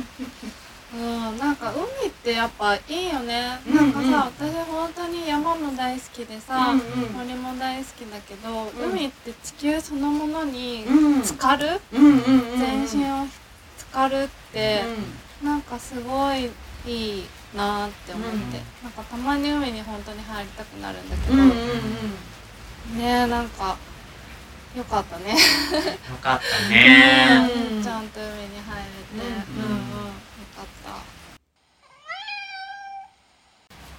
[0.94, 7.12] うん、なんか海ってやっぱいいよね、うんなんかさ私本当に山も大好きでさ、うんうん。
[7.12, 8.48] 森も大好きだけど、
[8.84, 8.90] うん。
[8.92, 11.22] 海って地球そのものにうん。
[11.22, 12.16] 浸かる、うんうんう
[12.56, 13.26] ん全身を
[13.76, 14.82] 浸かるって、
[15.44, 16.50] なんかすごい
[16.86, 18.42] いいなって思って、うん。
[18.42, 22.98] なんかたまに海に本当に入りたくなるんだけど、うんうんうん。
[22.98, 23.76] ねなんか
[24.76, 25.32] よかったね。
[25.32, 25.36] よ
[26.20, 27.50] かったね。
[27.74, 27.82] うん。
[27.82, 28.82] ちゃんと海に入
[29.14, 29.70] れて、うんうん。
[29.70, 29.84] うん、よ
[30.56, 30.92] かった。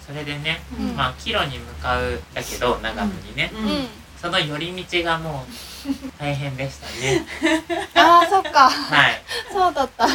[0.05, 0.95] それでね、うん。
[0.95, 3.51] まあ帰路に向かうだけど長野にね、
[4.21, 5.89] その寄り道がもう
[6.19, 7.25] 大変でしたね。
[7.95, 8.69] あーそっか。
[8.69, 9.21] はい。
[9.51, 10.07] そうだった。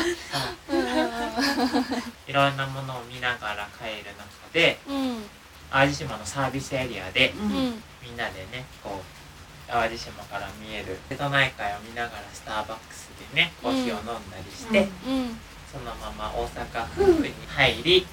[2.26, 5.24] いろんなものを見ながら帰る中でうん。
[5.70, 9.14] 淡路島のサービスエリアでみんなでねこう
[9.69, 10.99] 淡路島から見える。
[11.09, 15.37] 瀬戸内海を見ながらスターバックスでねコーヒーを飲んだりして、うんうん。
[15.73, 18.07] そのまま大阪府に入り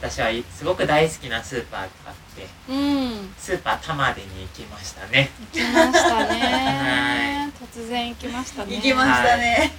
[0.00, 3.34] 私はすごく大好きなスーパーがあってうん。
[3.36, 5.30] スーパー玉出に行きましたね。
[5.52, 8.76] 行きましたはね突然行きましたね。
[8.76, 9.72] 行きましたね。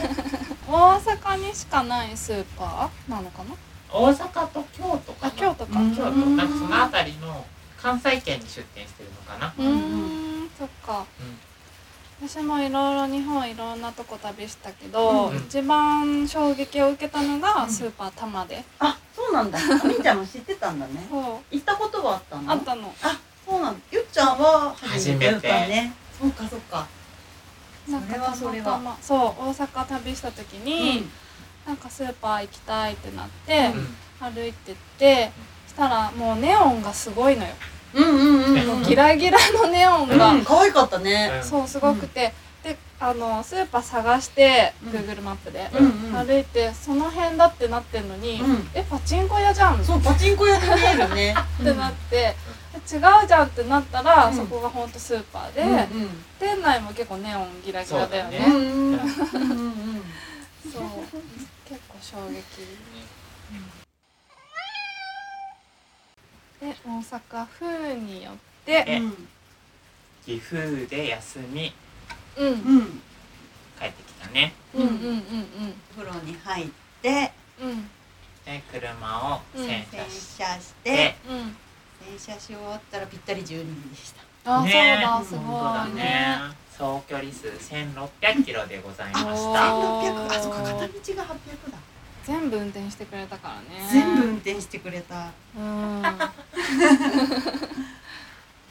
[0.66, 3.54] 大阪にしかないスーパーなのかな？
[3.92, 5.80] 大阪と京都か京都か。
[5.80, 5.94] うん。
[5.94, 6.10] 京都。
[6.12, 7.44] なんかその辺りの
[7.82, 9.52] 関西圏に出店してるのかな。
[9.56, 10.50] うーん。
[10.58, 11.04] そっか。
[11.20, 12.28] うん。
[12.28, 17.70] 私もいろいろ日本いろんなとこ旅したけど、うん一番衝撃を受けたのがうん。
[17.70, 19.58] スーパー玉で、あそうなんだ。
[19.84, 21.06] みーちゃんも知ってたんだね。
[21.10, 21.22] そう。
[21.54, 22.52] 行ったことはあったの？
[22.52, 22.94] あったの。
[23.02, 23.80] あそうなんだ。
[23.90, 25.94] ゆっちゃんは初めてね。
[26.20, 26.86] そうかそうか
[27.88, 28.06] なんか。
[28.08, 28.64] それはそれは。
[28.64, 29.18] たまたまそう
[29.48, 31.08] 大阪旅した時に、
[31.66, 33.96] なんかスーパー行きたいってなって、うん。
[34.20, 35.32] 歩いてって
[35.70, 37.54] したらもうネオンがすごいのよ、
[37.94, 38.66] うんうんうんうん。
[38.66, 41.30] もうギラギラのネオンが、うん可愛かったね。
[41.36, 41.44] うん。
[41.44, 44.90] そうすごくて、であのスーパー探して、うん。
[44.90, 46.26] Google マップで、うんうん。
[46.26, 48.68] 歩いてその辺だってなってんのに、うん。
[48.74, 49.80] えパチンコ屋じゃん。
[49.80, 51.34] っそうパチンコ屋に見えるね。
[51.62, 52.34] てなって、
[52.74, 54.36] え違うじゃんってなったら、うん。
[54.36, 56.24] そこがほんとスーパーで、うんうん。
[56.38, 58.40] 店内も結構ネオンギラギラだよね。
[60.72, 60.82] そう
[61.64, 62.66] 結構衝撃
[66.60, 68.34] で大阪府によっ
[68.64, 69.28] てえうん。
[70.24, 71.72] 岐阜で休み
[72.36, 72.46] うん。
[72.46, 72.52] うん。
[72.52, 73.02] うん
[73.78, 74.52] 帰ってきたね。
[74.74, 75.22] うんうん
[75.96, 76.68] 風呂に入っ
[77.02, 77.70] てうん。
[77.70, 77.90] うん
[78.44, 78.90] で車
[79.34, 81.56] を洗洗車し車してて、うん。
[82.18, 84.12] 洗車し終わったらぴったり12人でし
[84.44, 84.56] た。
[84.58, 84.72] あ、ね。
[84.72, 86.02] そうだす本当だごいね。
[86.02, 86.38] ね
[86.76, 91.78] 総距離数1600キロでございましおたー1600あそっか片道が800だ
[92.30, 93.90] 全部運転してくれたからね。
[93.92, 95.32] 全部運転してくれた。
[95.58, 96.00] うん。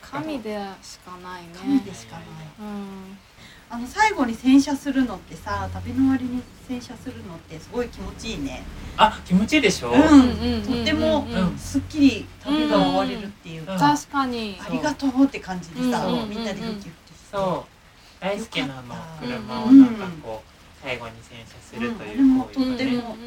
[0.02, 2.26] 神でしかない神ねでしかない。
[2.62, 3.18] うん。
[3.70, 8.64] あの最後に洗車するのってさ旅の終わりに洗車するのってすごい気持ちいいね。
[8.96, 10.00] あ気持ちいいでしょ、うん。
[10.00, 10.06] う
[10.60, 11.58] んとってもうん。
[11.58, 14.58] すっきり旅が終われるっていうか、うん確かに。
[14.66, 16.26] ありがとうって感じでさ、う。
[16.26, 16.92] んみんなでドキドキして
[17.34, 18.24] そう。
[18.24, 23.18] 大好きなの車をなんかこう最後に洗車するという行為うんあれもとがねってもう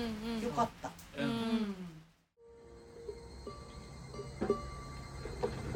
[0.41, 1.27] んよかった、うん。
[1.27, 1.75] うん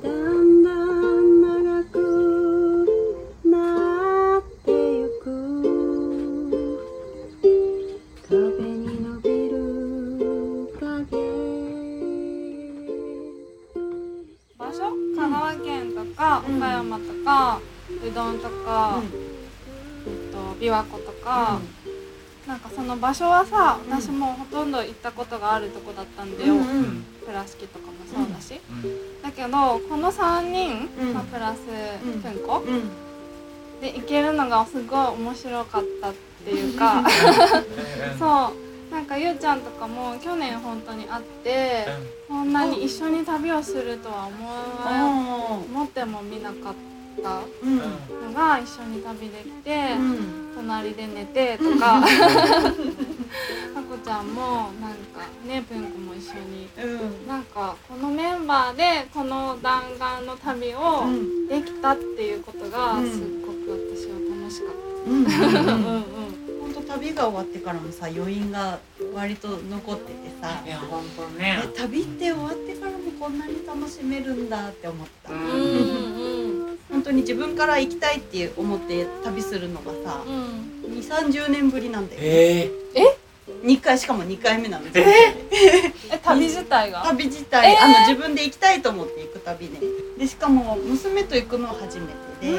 [0.02, 1.94] だんだん長く
[3.44, 3.54] な
[4.38, 5.26] ってゆく。
[8.28, 9.54] 壁に伸びる
[10.80, 10.84] 影。
[14.58, 14.78] 場所？
[15.16, 16.56] 香川県とかうん。
[16.56, 17.60] 岡山とか
[18.06, 19.25] うどんとか、えっと
[20.60, 21.60] 琵琶湖とか、
[22.46, 23.90] なんかその場所はさうん。
[23.90, 29.22] 私もほとんど行ったことがあるとこだったんだよ、うんうん倉敷とかもそうだし、うん。
[29.22, 31.14] だけどこの3人、うん。
[31.14, 31.58] まあ、プラス
[32.04, 32.46] うん。
[32.46, 33.80] こうん。
[33.80, 37.04] で行けるのがすごい面白かったっていうか。
[38.18, 41.86] そうなんかゆうちゃんとかも去年本当に会って
[42.28, 50.52] こんなに一緒に旅をするとは思思ってもみなかったーうんのが一緒に旅できて、うん。
[50.56, 52.02] 隣で寝てとか。
[53.76, 56.68] あこちゃんもなんかねぷんこも一緒に。
[56.82, 57.28] うん。
[57.28, 61.46] なんかこのメンバーでこの弾丸の旅をうん。
[61.48, 63.10] できたっていうことがうん。
[63.10, 64.74] すっごく私は楽しかっ
[65.06, 65.24] うん。
[65.24, 65.30] た。
[65.32, 65.46] うん。
[65.46, 66.04] うん。
[66.74, 68.78] 本当旅が終わってからもさ余韻が
[69.14, 70.62] 割と残っててさ。
[70.64, 71.60] いや本当ね。
[71.64, 76.45] え旅って終わってからもこんなに楽しめるんだって思った、うん
[76.90, 82.70] 本当に自分から行きたいって思って旅するのがさうん2 3 0年ぶりなんだよ、え
[83.66, 84.86] 2回しかも2回目なの。
[84.86, 87.02] ー、 ええ旅自体が？
[87.02, 87.84] 旅自体、えー。
[87.84, 89.78] あの自分で行きたいと思って行く旅ね
[90.18, 92.06] でしかも娘と行くのは初め
[92.40, 92.58] てで。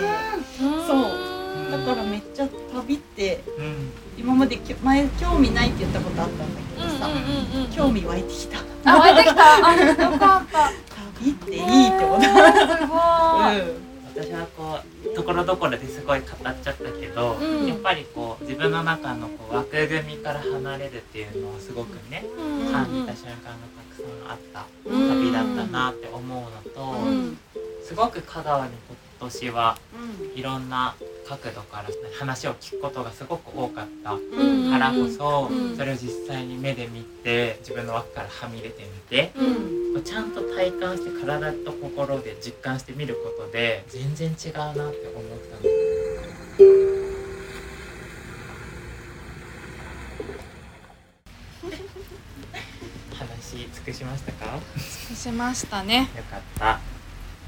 [0.87, 1.71] そう。
[1.71, 3.91] だからめっちゃ旅ってー、うん。
[4.17, 8.59] 今までき前興味ないって言ったことあったんだけどさ、うんうんうん興味湧いてきた。
[8.85, 9.67] あ湧いてきた。
[9.67, 10.71] あよかった。
[11.19, 12.27] 旅っていいって思った、
[12.77, 13.86] すごい
[14.17, 17.67] 私はこうところどころですごい語っちゃったけど、うん。
[17.67, 22.71] やっぱりこう自分の中のこう枠組みから離れるっていうのをすごくねうん。
[22.71, 25.09] 感じた瞬間がたくさんあったうん。
[25.21, 26.95] 旅だったなって思うのと、
[27.85, 30.95] すごく香川に今年はうんいろんな
[31.27, 31.89] 角度から
[32.19, 34.17] 話を聞くことがすごく多かったう
[34.67, 34.71] ん。
[34.71, 35.75] からこそ、うん。
[35.75, 39.93] それを実際に目で見て自分の枠からはみ出てみてうん。
[39.95, 46.77] こうちゃんと体感して体と心で実感してみることで全然違うなって思ったの。
[53.17, 54.45] 話し尽くしましたか？
[54.55, 54.61] よ
[55.15, 56.07] しましたね。
[56.29, 56.79] かった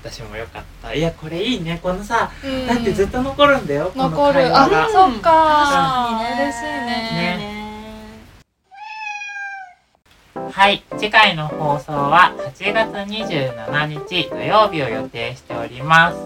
[0.01, 0.93] 私もよかった。
[0.93, 1.79] いやこれいいね。
[1.83, 2.67] このさうん。
[2.67, 6.21] だってずっと残るんだよこの残るあそっか。
[6.37, 7.59] 嬉しいね。
[10.51, 10.83] はい。
[10.97, 16.17] 次回の放送は8月27日土曜日を予定しております。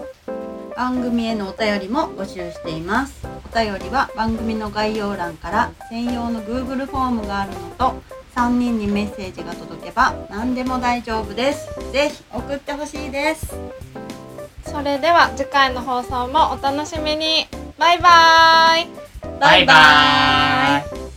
[0.76, 3.26] 番組へのお便りも募集しています。
[3.26, 8.02] お便りは番組の概要欄から専用の Google フォームがあるのと
[8.34, 11.68] 3人にメッセージが届けば何でも大丈夫です。
[11.92, 13.54] ぜひ送ってほしいです。
[14.66, 17.46] それでは次回の放送もお楽しみに。
[17.78, 18.88] バイバイ。
[19.40, 21.13] バイバーイ